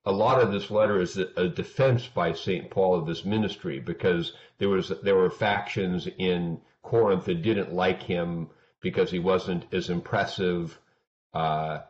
a 0.05 0.13
lot 0.13 0.41
of 0.41 0.53
this 0.53 0.71
letter 0.71 1.01
is 1.01 1.17
a 1.17 1.49
defense 1.49 2.07
by 2.07 2.33
St. 2.33 2.71
Paul 2.71 2.95
of 2.95 3.07
this 3.07 3.25
ministry 3.25 3.81
because 3.81 4.33
there 4.59 4.69
was 4.69 4.93
there 5.03 5.17
were 5.17 5.31
factions 5.31 6.09
in 6.19 6.61
Corinth 6.83 7.27
that 7.27 7.43
didn't 7.43 7.75
like 7.75 8.03
him 8.03 8.49
because 8.81 9.11
he 9.11 9.19
wasn't 9.19 9.67
as 9.73 9.91
impressive 9.91 10.79
uh, 11.35 11.81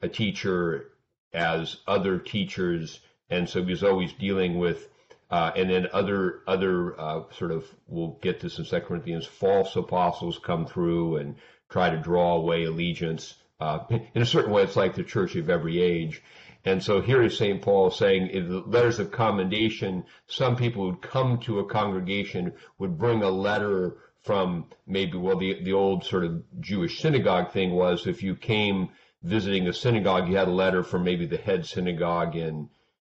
a 0.00 0.08
teacher 0.08 0.92
as 1.32 1.76
other 1.86 2.18
teachers 2.18 3.00
and 3.32 3.48
so 3.48 3.62
he 3.62 3.70
was 3.70 3.82
always 3.82 4.12
dealing 4.12 4.58
with 4.58 4.88
uh, 5.30 5.50
and 5.56 5.70
then 5.70 5.88
other 5.92 6.40
other 6.46 7.00
uh, 7.00 7.22
sort 7.32 7.50
of 7.50 7.66
we'll 7.88 8.18
get 8.20 8.40
this 8.40 8.58
in 8.58 8.64
Second 8.64 8.86
Corinthians 8.86 9.26
false 9.26 9.74
apostles 9.76 10.38
come 10.38 10.66
through 10.66 11.16
and 11.16 11.36
try 11.70 11.88
to 11.88 11.96
draw 11.96 12.36
away 12.36 12.64
allegiance. 12.64 13.34
Uh, 13.58 13.78
in 14.14 14.20
a 14.22 14.26
certain 14.26 14.52
way, 14.52 14.62
it's 14.62 14.76
like 14.76 14.94
the 14.94 15.02
church 15.02 15.34
of 15.36 15.48
every 15.48 15.80
age. 15.80 16.22
And 16.64 16.82
so 16.82 17.00
here 17.00 17.22
is 17.22 17.36
St. 17.36 17.60
Paul 17.60 17.90
saying 17.90 18.28
in 18.28 18.48
the 18.48 18.60
letters 18.60 18.98
of 19.00 19.10
commendation, 19.10 20.04
some 20.26 20.54
people 20.54 20.84
who'd 20.84 21.02
come 21.02 21.38
to 21.40 21.58
a 21.58 21.64
congregation 21.64 22.52
would 22.78 22.98
bring 22.98 23.22
a 23.22 23.30
letter 23.30 23.96
from 24.20 24.66
maybe, 24.86 25.18
well, 25.18 25.38
the, 25.38 25.60
the 25.64 25.72
old 25.72 26.04
sort 26.04 26.24
of 26.24 26.44
Jewish 26.60 27.00
synagogue 27.00 27.50
thing 27.50 27.72
was 27.72 28.06
if 28.06 28.22
you 28.22 28.36
came 28.36 28.90
visiting 29.24 29.66
a 29.66 29.72
synagogue, 29.72 30.28
you 30.28 30.36
had 30.36 30.46
a 30.46 30.52
letter 30.52 30.84
from 30.84 31.02
maybe 31.02 31.26
the 31.26 31.38
head 31.38 31.66
synagogue 31.66 32.36
in 32.36 32.68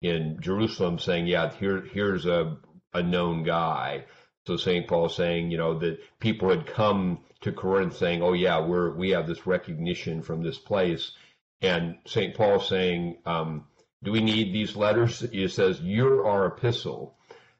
in 0.02 0.38
Jerusalem 0.40 0.98
saying, 0.98 1.26
yeah, 1.26 1.52
here 1.52 1.82
here's 1.92 2.26
a 2.26 2.56
a 2.92 3.02
known 3.02 3.42
guy. 3.42 4.04
So 4.46 4.56
St. 4.56 4.87
Paul 4.87 5.09
saying, 5.09 5.50
you 5.50 5.59
know, 5.59 5.78
that 5.80 5.98
people 6.20 6.50
had 6.50 6.66
come 6.66 7.20
to 7.40 7.52
Corinth 7.52 7.96
saying, 7.96 8.22
oh 8.22 8.32
yeah, 8.32 8.61
we're 8.61 8.94
we 8.94 9.11
have 9.11 9.26
this 9.26 9.46
recognition 9.46 10.22
from 10.22 10.42
this 10.42 10.59
place, 10.59 11.12
and 11.61 11.96
St. 12.06 12.35
Paul 12.35 12.61
saying, 12.61 13.18
um, 13.26 13.66
do 14.02 14.12
we 14.12 14.20
need 14.20 14.52
these 14.52 14.76
letters? 14.76 15.20
He 15.20 15.48
says, 15.48 15.80
you're 15.80 16.26
our 16.26 16.46
epistle. 16.46 17.14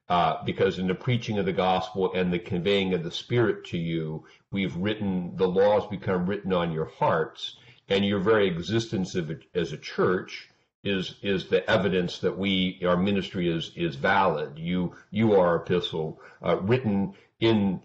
Uh, 0.09 0.45
because 0.45 0.79
in 0.79 0.87
the 0.87 0.95
preaching 0.95 1.37
of 1.37 1.47
the 1.47 1.53
gospel 1.53 2.13
and 2.15 2.33
the 2.33 2.39
conveying 2.39 2.95
of 2.95 3.03
the 3.03 3.11
Spirit 3.11 3.65
to 3.65 3.77
you, 3.77 4.25
we've 4.53 4.77
written, 4.77 5.35
the 5.35 5.49
laws 5.49 5.85
become 5.89 6.27
written 6.27 6.53
on 6.53 6.71
your 6.71 6.85
hearts, 6.85 7.57
and 7.89 8.05
your 8.05 8.21
very 8.21 8.47
existence 8.47 9.17
of, 9.17 9.33
as 9.53 9.73
a 9.73 9.77
church 9.77 10.49
is 10.87 11.17
is 11.23 11.49
the 11.49 11.69
evidence 11.69 12.19
that 12.21 12.39
we 12.39 12.81
our 12.87 12.97
ministry 12.97 13.49
is 13.49 13.73
is 13.77 13.97
valid. 13.97 14.59
You 14.59 14.95
you 15.11 15.35
are 15.35 15.57
epistle 15.57 16.21
uh, 16.43 16.59
written 16.61 17.15
in 17.41 17.83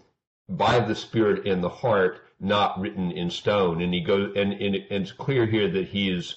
by 0.47 0.79
the 0.79 0.95
Spirit 0.95 1.45
in 1.45 1.61
the 1.61 1.69
heart, 1.69 2.21
not 2.39 2.79
written 2.79 3.11
in 3.11 3.29
stone. 3.29 3.81
And 3.81 3.93
he 3.93 4.01
goes 4.01 4.33
and, 4.35 4.53
and, 4.53 4.75
it's 4.75 5.11
clear 5.11 5.45
here 5.45 5.69
that 5.69 5.87
he 5.87 6.09
is 6.09 6.35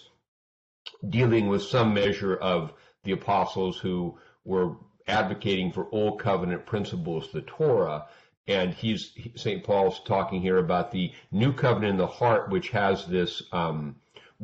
dealing 1.08 1.48
with 1.48 1.62
some 1.62 1.92
measure 1.92 2.36
of 2.36 2.72
the 3.02 3.12
apostles 3.12 3.78
who 3.78 4.18
were 4.44 4.76
advocating 5.06 5.72
for 5.72 5.88
old 5.92 6.18
covenant 6.18 6.64
principles, 6.64 7.30
the 7.32 7.42
Torah. 7.42 8.06
And 8.46 8.74
he's 8.74 9.12
St. 9.36 9.64
Paul's 9.64 10.00
talking 10.04 10.40
here 10.40 10.58
about 10.58 10.90
the 10.90 11.12
new 11.32 11.52
covenant 11.52 11.92
in 11.92 11.96
the 11.96 12.06
heart, 12.06 12.50
which 12.50 12.68
has 12.70 13.06
this 13.06 13.42
um, 13.52 13.96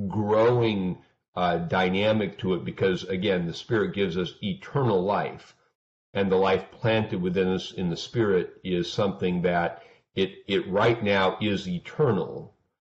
growing 0.08 0.98
uh, 1.36 1.58
dynamic 1.58 2.38
to 2.38 2.54
it 2.54 2.64
because, 2.64 3.04
again, 3.04 3.46
the 3.46 3.54
Spirit 3.54 3.94
gives 3.94 4.16
us 4.16 4.34
eternal 4.42 5.02
life. 5.02 5.54
And 6.12 6.30
the 6.30 6.36
life 6.36 6.64
planted 6.72 7.22
within 7.22 7.48
us 7.48 7.72
in 7.72 7.88
the 7.88 7.96
Spirit 7.96 8.60
is 8.64 8.92
something 8.92 9.42
that 9.42 9.82
it, 10.16 10.38
it 10.48 10.68
right 10.68 11.02
now 11.02 11.38
is 11.40 11.68
eternal. 11.68 12.54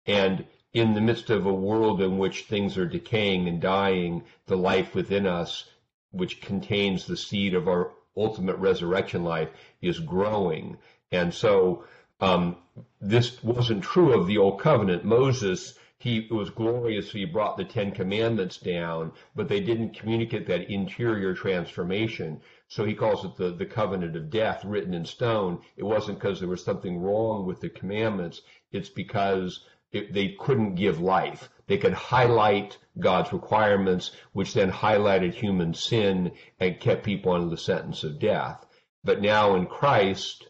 And 0.07 0.45
in 0.73 0.95
the 0.95 1.01
midst 1.01 1.29
of 1.31 1.45
a 1.45 1.53
world 1.53 2.01
in 2.01 2.19
which 2.19 2.45
things 2.45 2.79
are 2.79 2.87
decaying 2.87 3.49
and 3.49 3.61
dying, 3.61 4.23
the 4.47 4.57
life 4.57 4.95
within 4.95 5.27
us, 5.27 5.69
which 6.13 6.41
contains 6.41 7.07
the 7.07 7.17
seed 7.17 7.55
of 7.55 7.67
our 7.67 7.93
ultimate 8.17 8.57
resurrection 8.57 9.25
life, 9.25 9.49
is 9.83 9.99
growing. 9.99 10.77
And 11.11 11.35
so 11.35 11.85
um, 12.21 12.57
this 13.01 13.43
wasn't 13.43 13.83
true 13.83 14.13
of 14.13 14.29
the 14.29 14.39
old 14.39 14.61
covenant. 14.61 15.05
Moses 15.05 15.75
he 16.01 16.21
it 16.31 16.33
was 16.33 16.49
glorious 16.49 17.13
he 17.13 17.27
brought 17.27 17.59
the 17.59 17.65
Ten 17.65 17.93
Commandments 17.93 18.57
down, 18.57 19.13
but 19.37 19.49
they 19.49 19.61
didn't 19.61 19.95
communicate 19.95 20.47
that 20.47 20.71
interior 20.71 21.35
transformation. 21.35 22.41
So 22.69 22.87
he 22.87 22.95
calls 22.95 23.23
it 23.23 23.37
the, 23.37 23.51
the 23.51 23.67
covenant 23.67 24.17
of 24.17 24.31
death 24.31 24.65
written 24.65 24.95
in 24.95 25.05
stone. 25.05 25.61
It 25.77 25.85
wasn't 25.85 26.19
because 26.19 26.41
there 26.41 26.49
was 26.49 26.65
something 26.65 27.03
wrong 27.03 27.45
with 27.45 27.61
the 27.61 27.69
commandments. 27.69 28.41
It's 28.73 28.89
because 28.89 29.67
it, 29.93 30.15
they 30.15 30.37
couldn't 30.41 30.77
give 30.77 31.01
life. 31.01 31.51
They 31.67 31.77
could 31.77 31.93
highlight 31.93 32.79
God's 32.99 33.35
requirements, 33.35 34.13
which 34.33 34.55
then 34.55 34.73
highlighted 34.73 35.35
human 35.35 35.75
sin 35.75 36.33
and 36.59 36.81
kept 36.81 37.05
people 37.05 37.33
under 37.33 37.51
the 37.51 37.59
sentence 37.59 38.05
of 38.05 38.19
death. 38.19 38.65
But 39.05 39.21
now 39.21 39.55
in 39.55 39.67
Christ, 39.67 40.49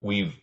we've 0.00 0.34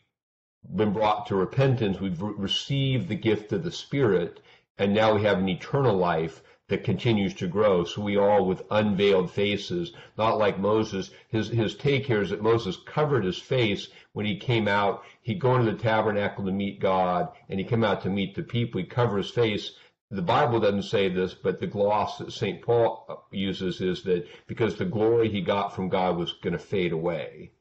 been 0.76 0.94
brought 0.94 1.28
to 1.28 1.36
repentance, 1.36 2.00
we've 2.00 2.22
re- 2.22 2.34
received 2.38 3.08
the 3.08 3.16
gift 3.16 3.52
of 3.54 3.64
the 3.64 3.72
Spirit, 3.72 4.40
and 4.78 4.94
now 4.94 5.14
we 5.14 5.24
have 5.24 5.38
an 5.38 5.50
eternal 5.50 5.96
life 5.96 6.42
that 6.68 6.84
continues 6.84 7.36
to 7.36 7.46
grow. 7.48 7.84
So 7.84 8.02
we 8.02 8.18
all 8.18 8.46
with 8.46 8.66
unveiled 8.72 9.30
faces, 9.30 9.94
not 10.18 10.40
like 10.40 10.58
Moses. 10.58 11.12
His 11.28 11.50
his 11.50 11.76
take 11.76 12.08
here 12.08 12.22
is 12.22 12.32
that 12.32 12.42
Moses 12.42 12.78
covered 12.78 13.24
his 13.24 13.38
face 13.38 13.90
when 14.14 14.26
he 14.26 14.38
came 14.38 14.68
out. 14.68 15.04
He'd 15.22 15.40
go 15.40 15.56
into 15.56 15.72
the 15.72 15.78
tabernacle 15.78 16.44
to 16.46 16.52
meet 16.52 16.80
God, 16.80 17.30
and 17.50 17.60
he 17.60 17.66
came 17.66 17.84
out 17.84 18.02
to 18.02 18.10
meet 18.10 18.34
the 18.34 18.42
people. 18.42 18.82
He 18.82 18.88
covered 18.88 19.18
his 19.18 19.30
face. 19.30 19.74
The 20.10 20.24
Bible 20.24 20.60
doesn't 20.60 20.84
say 20.84 21.10
this, 21.10 21.36
but 21.36 21.60
the 21.60 21.68
gloss 21.68 22.18
that 22.18 22.32
St. 22.32 22.62
Paul 22.62 23.28
uses 23.32 23.82
is 23.82 24.02
that 24.04 24.28
because 24.48 24.76
the 24.76 24.86
glory 24.86 25.30
he 25.30 25.42
got 25.42 25.76
from 25.76 25.90
God 25.90 26.18
was 26.18 26.34
going 26.34 26.54
to 26.54 26.60
fade 26.60 26.92
away. 26.92 27.52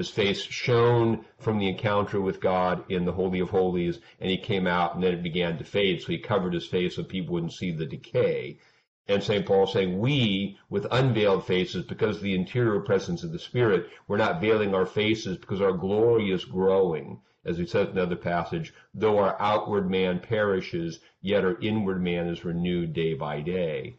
His 0.00 0.08
face 0.08 0.40
shone 0.40 1.26
from 1.36 1.58
the 1.58 1.68
encounter 1.68 2.22
with 2.22 2.40
God 2.40 2.90
in 2.90 3.04
the 3.04 3.12
Holy 3.12 3.38
of 3.38 3.50
Holies, 3.50 3.98
and 4.18 4.30
he 4.30 4.38
came 4.38 4.66
out, 4.66 4.94
and 4.94 5.04
then 5.04 5.12
it 5.12 5.22
began 5.22 5.58
to 5.58 5.64
fade. 5.64 6.00
So 6.00 6.06
he 6.06 6.16
covered 6.16 6.54
his 6.54 6.66
face 6.66 6.96
so 6.96 7.04
people 7.04 7.34
wouldn't 7.34 7.52
see 7.52 7.70
the 7.70 7.84
decay. 7.84 8.60
And 9.08 9.22
St. 9.22 9.44
Paul 9.44 9.66
saying, 9.66 9.98
we, 9.98 10.58
with 10.70 10.86
unveiled 10.90 11.44
faces, 11.44 11.84
because 11.84 12.16
of 12.16 12.22
the 12.22 12.34
interior 12.34 12.80
presence 12.80 13.24
of 13.24 13.32
the 13.32 13.38
Spirit, 13.38 13.90
we're 14.08 14.16
not 14.16 14.40
veiling 14.40 14.74
our 14.74 14.86
faces 14.86 15.36
because 15.36 15.60
our 15.60 15.74
glory 15.74 16.30
is 16.30 16.46
growing. 16.46 17.20
As 17.44 17.58
he 17.58 17.66
says 17.66 17.88
in 17.88 17.98
another 17.98 18.16
passage, 18.16 18.72
though 18.94 19.18
our 19.18 19.36
outward 19.38 19.90
man 19.90 20.20
perishes, 20.20 21.00
yet 21.20 21.44
our 21.44 21.60
inward 21.60 22.02
man 22.02 22.26
is 22.26 22.42
renewed 22.42 22.94
day 22.94 23.12
by 23.12 23.42
day. 23.42 23.96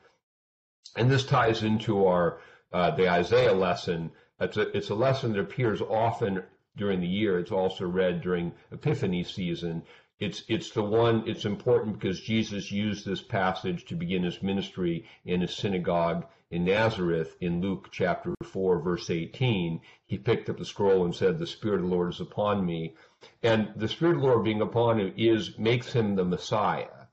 And 0.98 1.12
this 1.12 1.28
ties 1.28 1.62
into 1.62 2.08
our 2.08 2.40
uh, 2.74 2.90
the 2.90 3.08
Isaiah 3.08 3.54
lesson 3.54 4.12
it's 4.42 4.58
a, 4.58 4.76
it's 4.76 4.90
a 4.90 4.96
lesson 4.96 5.34
that 5.34 5.40
appears 5.40 5.82
often 5.82 6.44
during 6.76 7.00
the 7.00 7.08
year. 7.08 7.40
It's 7.40 7.52
also 7.52 7.86
read 7.88 8.22
during 8.22 8.54
Epiphany 8.72 9.24
season. 9.24 9.84
It's, 10.20 10.44
it's 10.48 10.72
the 10.72 10.84
one, 10.84 11.24
it's 11.28 11.46
important 11.46 12.00
because 12.00 12.22
Jesus 12.22 12.72
used 12.72 13.06
this 13.06 13.22
passage 13.22 13.86
to 13.86 13.96
begin 13.96 14.24
his 14.24 14.44
ministry 14.44 15.06
in 15.26 15.42
a 15.42 15.48
synagogue 15.48 16.26
in 16.52 16.66
Nazareth 16.66 17.36
in 17.40 17.62
Luke 17.62 17.90
chapter 17.92 18.36
4, 18.44 18.82
verse 18.82 19.10
18. 19.10 19.82
He 20.06 20.18
picked 20.18 20.50
up 20.50 20.58
the 20.58 20.66
scroll 20.66 21.06
and 21.06 21.16
said, 21.16 21.40
The 21.40 21.48
Spirit 21.48 21.78
of 21.78 21.90
the 21.90 21.96
Lord 21.96 22.14
is 22.14 22.20
upon 22.20 22.66
me. 22.66 22.96
And 23.42 23.72
the 23.76 23.88
Spirit 23.88 24.16
of 24.16 24.22
the 24.22 24.28
Lord 24.28 24.44
being 24.44 24.62
upon 24.62 25.00
him 25.00 25.14
is, 25.18 25.58
makes 25.58 25.94
him 25.94 26.16
the 26.16 26.26
Messiah 26.26 27.08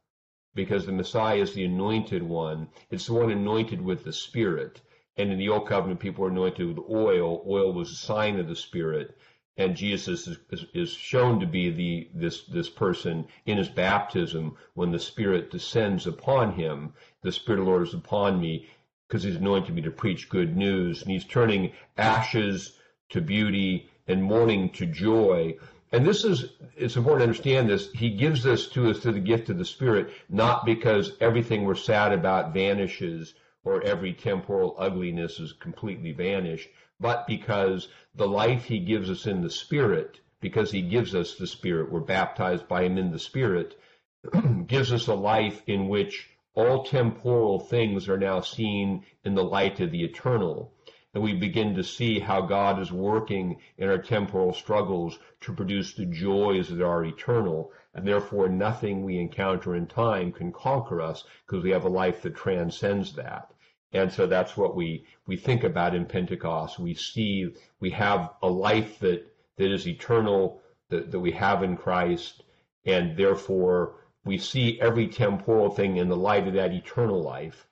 because 0.55 0.87
the 0.87 0.93
Messiah 0.93 1.37
is 1.39 1.55
the 1.55 1.65
anointed 1.65 2.23
one. 2.23 2.69
It's 2.91 3.07
the 3.07 3.15
one 3.15 3.31
anointed 3.31 3.81
with 3.81 4.03
the 4.03 4.13
Spirit. 4.13 4.81
And 5.19 5.33
in 5.33 5.39
the 5.39 5.49
Old 5.49 5.67
Covenant, 5.67 5.99
people 6.01 6.23
were 6.23 6.31
anointed 6.31 6.67
with 6.69 6.87
oil. 6.89 7.45
Oil 7.47 7.73
was 7.73 7.91
a 7.91 7.97
sign 7.97 8.39
of 8.39 8.47
the 8.47 8.55
Spirit. 8.55 9.19
And 9.57 9.75
Jesus 9.75 10.29
is, 10.29 10.39
is, 10.51 10.65
is, 10.73 10.91
shown 10.93 11.41
to 11.41 11.47
be 11.47 11.71
the 11.71 12.09
this 12.15 12.45
this 12.45 12.71
person 12.71 13.27
in 13.45 13.59
his 13.59 13.69
baptism 13.69 14.57
when 14.75 14.93
the 14.93 15.01
Spirit 15.01 15.51
descends 15.51 16.07
upon 16.07 16.53
him. 16.53 16.95
The 17.23 17.33
Spirit 17.33 17.59
of 17.59 17.67
the 17.67 17.71
Lord 17.73 17.89
is 17.89 17.95
upon 17.95 18.41
me. 18.41 18.69
because 19.09 19.25
he's 19.25 19.37
anointed 19.37 19.75
me 19.75 19.83
to 19.83 19.91
preach 19.91 20.29
good 20.29 20.57
news. 20.57 21.03
And 21.03 21.11
he's 21.11 21.25
turning 21.25 21.73
ashes 21.97 22.79
to 23.11 23.21
beauty 23.21 23.89
and 24.07 24.23
mourning 24.23 24.71
to 24.71 24.87
joy. 24.87 25.57
And 25.91 26.07
this 26.07 26.25
is, 26.25 26.53
it's 26.77 26.97
important 26.97 27.21
to 27.21 27.29
understand 27.31 27.69
this. 27.69 27.91
He 27.93 28.11
gives 28.11 28.43
this 28.43 28.69
to 28.69 28.91
us 28.91 28.99
through 28.99 29.15
the 29.15 29.21
gift 29.21 29.49
of 29.49 29.59
the 29.59 29.65
Spirit, 29.65 30.11
not 30.29 30.65
because 30.67 31.13
everything 31.21 31.65
we're 31.65 31.75
sad 31.75 32.13
about 32.13 32.53
vanishes 32.53 33.35
or 33.69 33.83
every 33.83 34.15
temporal 34.15 34.75
ugliness 34.79 35.39
is 35.39 35.53
completely 35.53 36.13
vanished, 36.13 36.69
but 36.99 37.27
because 37.27 37.89
the 38.15 38.27
life 38.27 38.65
he 38.65 38.79
gives 38.81 39.11
us 39.11 39.27
in 39.27 39.43
the 39.43 39.51
Spirit, 39.51 40.19
because 40.41 40.71
he 40.73 40.83
gives 40.83 41.15
us 41.15 41.37
the 41.37 41.47
Spirit, 41.47 41.93
we're 41.93 42.01
baptized 42.01 42.67
by 42.67 42.83
him 42.83 42.97
in 42.97 43.13
the 43.13 43.19
Spirit, 43.19 43.79
gives 44.67 44.93
us 44.93 45.07
a 45.07 45.15
life 45.15 45.63
in 45.67 45.89
which 45.89 46.29
all 46.55 46.83
temporal 46.83 47.61
things 47.61 48.09
are 48.09 48.19
now 48.19 48.41
seen 48.41 49.05
in 49.23 49.35
the 49.35 49.45
light 49.45 49.79
of 49.81 49.93
the 49.93 50.03
eternal. 50.03 50.73
And 51.15 51.23
we 51.23 51.35
begin 51.35 51.75
to 51.77 51.85
see 51.85 52.19
how 52.19 52.41
God 52.41 52.81
is 52.81 52.91
working 52.91 53.61
in 53.77 53.89
our 53.89 53.99
temporal 53.99 54.53
struggles 54.53 55.19
to 55.43 55.53
produce 55.53 55.95
the 55.95 56.07
joys 56.07 56.69
that 56.69 56.83
are 56.83 57.05
eternal. 57.05 57.71
And 57.95 58.07
therefore, 58.07 58.49
nothing 58.49 59.05
we 59.05 59.19
encounter 59.19 59.77
in 59.77 59.87
time 59.87 60.33
can 60.33 60.53
conquer 60.53 61.01
us 61.01 61.25
because 61.47 61.63
we 61.63 61.71
have 61.71 61.85
a 61.85 61.89
life 61.89 62.23
that 62.23 62.35
transcends 62.35 63.15
that. 63.15 63.53
And 63.93 64.13
so 64.13 64.27
that's 64.27 64.57
what 64.57 64.77
we, 64.77 65.07
we 65.27 65.37
think 65.37 65.65
about 65.65 65.95
in 65.95 66.05
Pentecost. 66.05 66.79
We 66.79 66.95
see, 66.95 67.55
we 67.81 67.91
have 67.91 68.31
a 68.43 68.49
life 68.49 68.99
that, 68.99 69.27
that 69.57 69.73
is 69.73 69.89
eternal, 69.89 70.61
that, 70.91 71.11
that 71.11 71.21
we 71.21 71.33
have 71.33 71.63
in 71.63 71.77
Christ, 71.77 72.43
and 72.85 73.17
therefore 73.17 73.95
we 74.25 74.37
see 74.39 74.81
every 74.81 75.09
temporal 75.09 75.71
thing 75.71 75.97
in 75.97 76.09
the 76.09 76.17
light 76.17 76.47
of 76.47 76.55
that 76.55 76.73
eternal 76.73 77.23
life. 77.23 77.67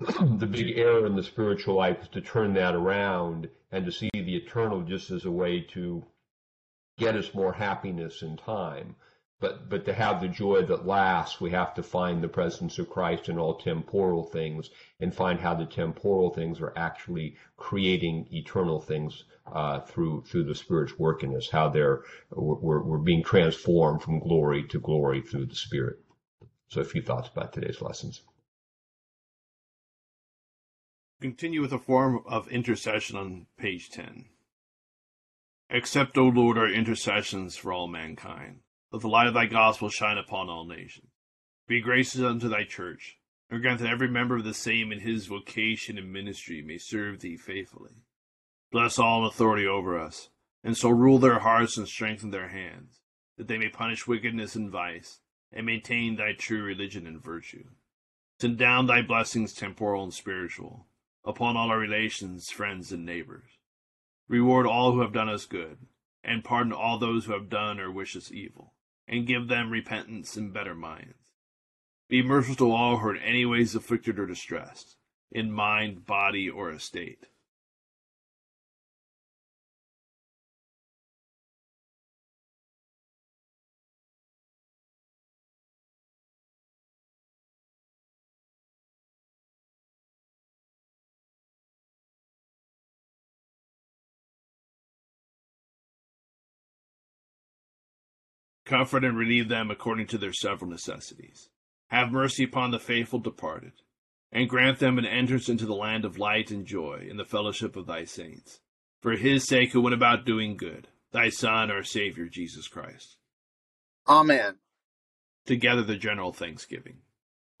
the 0.20 0.46
big 0.46 0.78
error 0.78 1.06
in 1.06 1.14
the 1.14 1.22
spiritual 1.22 1.74
life 1.74 2.00
is 2.02 2.08
to 2.08 2.20
turn 2.20 2.54
that 2.54 2.74
around 2.74 3.48
and 3.70 3.84
to 3.84 3.92
see 3.92 4.10
the 4.12 4.36
eternal 4.36 4.82
just 4.82 5.10
as 5.10 5.26
a 5.26 5.30
way 5.30 5.60
to 5.60 6.04
get 6.98 7.14
us 7.14 7.34
more 7.34 7.52
happiness 7.52 8.22
in 8.22 8.36
time. 8.36 8.96
But, 9.42 9.68
but 9.68 9.84
to 9.86 9.92
have 9.92 10.20
the 10.20 10.28
joy 10.28 10.62
that 10.62 10.86
lasts, 10.86 11.40
we 11.40 11.50
have 11.50 11.74
to 11.74 11.82
find 11.82 12.22
the 12.22 12.28
presence 12.28 12.78
of 12.78 12.88
Christ 12.88 13.28
in 13.28 13.40
all 13.40 13.56
temporal 13.56 14.22
things 14.22 14.70
and 15.00 15.12
find 15.12 15.40
how 15.40 15.52
the 15.52 15.66
temporal 15.66 16.30
things 16.30 16.60
are 16.60 16.72
actually 16.76 17.34
creating 17.56 18.28
eternal 18.30 18.80
things 18.80 19.24
uh, 19.52 19.80
through 19.80 20.22
through 20.28 20.44
the 20.44 20.54
Spirit's 20.54 20.96
work 20.96 21.24
in 21.24 21.34
us, 21.34 21.50
how 21.50 21.68
they're 21.68 22.02
we're, 22.30 22.84
we're 22.84 22.98
being 22.98 23.24
transformed 23.24 24.00
from 24.00 24.20
glory 24.20 24.62
to 24.68 24.78
glory 24.78 25.20
through 25.20 25.46
the 25.46 25.56
Spirit. 25.56 25.96
So, 26.68 26.80
a 26.80 26.84
few 26.84 27.02
thoughts 27.02 27.28
about 27.28 27.52
today's 27.52 27.82
lessons. 27.82 28.22
Continue 31.20 31.62
with 31.62 31.72
a 31.72 31.80
form 31.80 32.22
of 32.26 32.46
intercession 32.46 33.16
on 33.16 33.46
page 33.58 33.90
10. 33.90 34.26
Accept, 35.68 36.16
O 36.16 36.28
Lord, 36.28 36.56
our 36.56 36.68
intercessions 36.68 37.56
for 37.56 37.72
all 37.72 37.88
mankind. 37.88 38.60
Let 38.92 39.00
the 39.00 39.08
light 39.08 39.26
of 39.26 39.32
thy 39.32 39.46
gospel 39.46 39.88
shine 39.88 40.18
upon 40.18 40.50
all 40.50 40.66
nations. 40.66 41.08
Be 41.66 41.80
gracious 41.80 42.20
unto 42.20 42.46
thy 42.46 42.64
church, 42.64 43.16
and 43.48 43.62
grant 43.62 43.80
that 43.80 43.88
every 43.88 44.08
member 44.08 44.36
of 44.36 44.44
the 44.44 44.52
same 44.52 44.92
in 44.92 45.00
his 45.00 45.24
vocation 45.24 45.96
and 45.96 46.12
ministry 46.12 46.60
may 46.60 46.76
serve 46.76 47.20
thee 47.20 47.38
faithfully. 47.38 48.02
Bless 48.70 48.98
all 48.98 49.20
in 49.20 49.28
authority 49.28 49.66
over 49.66 49.98
us, 49.98 50.28
and 50.62 50.76
so 50.76 50.90
rule 50.90 51.18
their 51.18 51.38
hearts 51.38 51.78
and 51.78 51.88
strengthen 51.88 52.32
their 52.32 52.48
hands, 52.48 53.00
that 53.38 53.48
they 53.48 53.56
may 53.56 53.70
punish 53.70 54.06
wickedness 54.06 54.54
and 54.54 54.70
vice, 54.70 55.20
and 55.50 55.64
maintain 55.64 56.16
thy 56.16 56.34
true 56.34 56.62
religion 56.62 57.06
and 57.06 57.24
virtue. 57.24 57.64
Send 58.40 58.58
down 58.58 58.88
thy 58.88 59.00
blessings, 59.00 59.54
temporal 59.54 60.04
and 60.04 60.12
spiritual, 60.12 60.86
upon 61.24 61.56
all 61.56 61.70
our 61.70 61.78
relations, 61.78 62.50
friends, 62.50 62.92
and 62.92 63.06
neighbors. 63.06 63.56
Reward 64.28 64.66
all 64.66 64.92
who 64.92 65.00
have 65.00 65.14
done 65.14 65.30
us 65.30 65.46
good, 65.46 65.78
and 66.22 66.44
pardon 66.44 66.74
all 66.74 66.98
those 66.98 67.24
who 67.24 67.32
have 67.32 67.48
done 67.48 67.80
or 67.80 67.90
wish 67.90 68.14
us 68.14 68.30
evil 68.30 68.74
and 69.06 69.26
give 69.26 69.48
them 69.48 69.70
repentance 69.70 70.36
and 70.36 70.52
better 70.52 70.74
minds. 70.74 71.30
Be 72.08 72.22
merciful 72.22 72.56
to 72.56 72.72
all 72.72 72.98
who 72.98 73.08
are 73.08 73.16
in 73.16 73.22
any 73.22 73.46
ways 73.46 73.74
afflicted 73.74 74.18
or 74.18 74.26
distressed, 74.26 74.96
in 75.30 75.50
mind, 75.50 76.06
body, 76.06 76.48
or 76.48 76.70
estate. 76.70 77.26
Comfort 98.64 99.04
and 99.04 99.16
relieve 99.16 99.48
them 99.48 99.70
according 99.70 100.06
to 100.08 100.18
their 100.18 100.32
several 100.32 100.70
necessities. 100.70 101.48
Have 101.88 102.12
mercy 102.12 102.44
upon 102.44 102.70
the 102.70 102.78
faithful 102.78 103.18
departed, 103.18 103.72
and 104.30 104.48
grant 104.48 104.78
them 104.78 104.98
an 104.98 105.04
entrance 105.04 105.48
into 105.48 105.66
the 105.66 105.74
land 105.74 106.04
of 106.04 106.18
light 106.18 106.50
and 106.50 106.64
joy 106.64 107.06
in 107.08 107.16
the 107.16 107.24
fellowship 107.24 107.76
of 107.76 107.86
thy 107.86 108.04
saints. 108.04 108.60
For 109.00 109.12
his 109.12 109.46
sake 109.46 109.72
who 109.72 109.80
went 109.80 109.94
about 109.94 110.24
doing 110.24 110.56
good, 110.56 110.88
thy 111.10 111.28
Son, 111.28 111.70
our 111.70 111.82
Savior, 111.82 112.26
Jesus 112.26 112.68
Christ. 112.68 113.16
Amen. 114.08 114.56
Together 115.44 115.82
the 115.82 115.96
general 115.96 116.32
thanksgiving. 116.32 116.98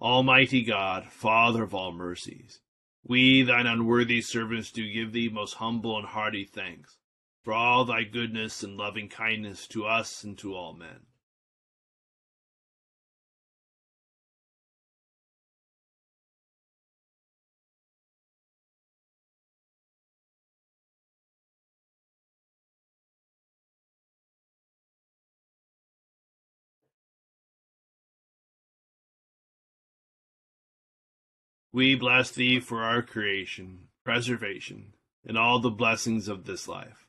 Almighty 0.00 0.62
God, 0.62 1.06
Father 1.06 1.64
of 1.64 1.74
all 1.74 1.92
mercies, 1.92 2.60
we, 3.04 3.42
thine 3.42 3.66
unworthy 3.66 4.20
servants, 4.20 4.70
do 4.70 4.90
give 4.90 5.12
thee 5.12 5.28
most 5.28 5.54
humble 5.54 5.98
and 5.98 6.06
hearty 6.06 6.44
thanks 6.44 6.98
for 7.42 7.52
all 7.52 7.84
thy 7.84 8.04
goodness 8.04 8.62
and 8.62 8.76
loving 8.76 9.08
kindness 9.08 9.66
to 9.68 9.84
us 9.84 10.22
and 10.22 10.38
to 10.38 10.54
all 10.54 10.72
men. 10.72 11.06
We 31.74 31.94
bless 31.94 32.30
thee 32.30 32.60
for 32.60 32.82
our 32.82 33.00
creation, 33.00 33.88
preservation, 34.04 34.92
and 35.26 35.38
all 35.38 35.58
the 35.58 35.70
blessings 35.70 36.28
of 36.28 36.44
this 36.44 36.68
life 36.68 37.08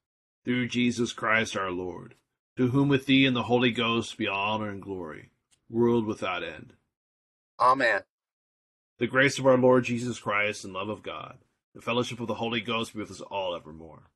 through 0.43 0.67
Jesus 0.67 1.13
Christ 1.13 1.55
our 1.55 1.71
Lord, 1.71 2.15
to 2.57 2.69
whom 2.69 2.89
with 2.89 3.05
thee 3.05 3.25
and 3.25 3.35
the 3.35 3.43
Holy 3.43 3.71
Ghost 3.71 4.17
be 4.17 4.27
honor 4.27 4.69
and 4.69 4.81
glory, 4.81 5.29
world 5.69 6.05
without 6.05 6.43
end. 6.43 6.73
Amen. 7.59 8.01
The 8.97 9.07
grace 9.07 9.39
of 9.39 9.45
our 9.47 9.57
Lord 9.57 9.85
Jesus 9.85 10.19
Christ 10.19 10.63
and 10.63 10.73
love 10.73 10.89
of 10.89 11.03
God, 11.03 11.37
the 11.73 11.81
fellowship 11.81 12.19
of 12.19 12.27
the 12.27 12.35
Holy 12.35 12.61
Ghost 12.61 12.93
be 12.93 12.99
with 12.99 13.11
us 13.11 13.21
all 13.21 13.55
evermore. 13.55 14.09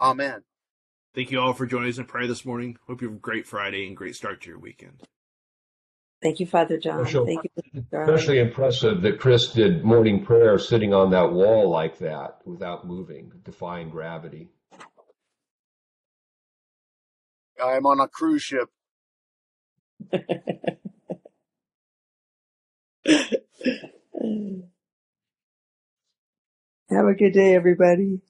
Amen. 0.00 0.42
Thank 1.14 1.30
you 1.30 1.40
all 1.40 1.52
for 1.52 1.66
joining 1.66 1.90
us 1.90 1.98
in 1.98 2.06
prayer 2.06 2.26
this 2.26 2.44
morning. 2.44 2.78
Hope 2.86 3.02
you 3.02 3.08
have 3.08 3.16
a 3.18 3.20
great 3.20 3.46
Friday 3.46 3.86
and 3.86 3.96
great 3.96 4.16
start 4.16 4.40
to 4.42 4.48
your 4.48 4.58
weekend. 4.58 5.02
Thank 6.22 6.40
you, 6.40 6.46
Father 6.46 6.78
John. 6.78 7.04
Special- 7.04 7.26
Thank 7.26 7.40
you, 7.44 7.84
Father 7.90 8.14
Especially 8.14 8.38
impressive 8.38 9.02
that 9.02 9.18
Chris 9.20 9.52
did 9.52 9.84
morning 9.84 10.24
prayer 10.24 10.58
sitting 10.58 10.94
on 10.94 11.10
that 11.10 11.32
wall 11.32 11.68
like 11.68 11.98
that 11.98 12.38
without 12.46 12.86
moving, 12.86 13.32
defying 13.44 13.90
gravity. 13.90 14.48
I'm 17.68 17.86
on 17.86 18.00
a 18.00 18.08
cruise 18.08 18.42
ship. 18.42 18.70
Have 26.90 27.06
a 27.06 27.14
good 27.14 27.32
day, 27.34 27.54
everybody. 27.54 28.22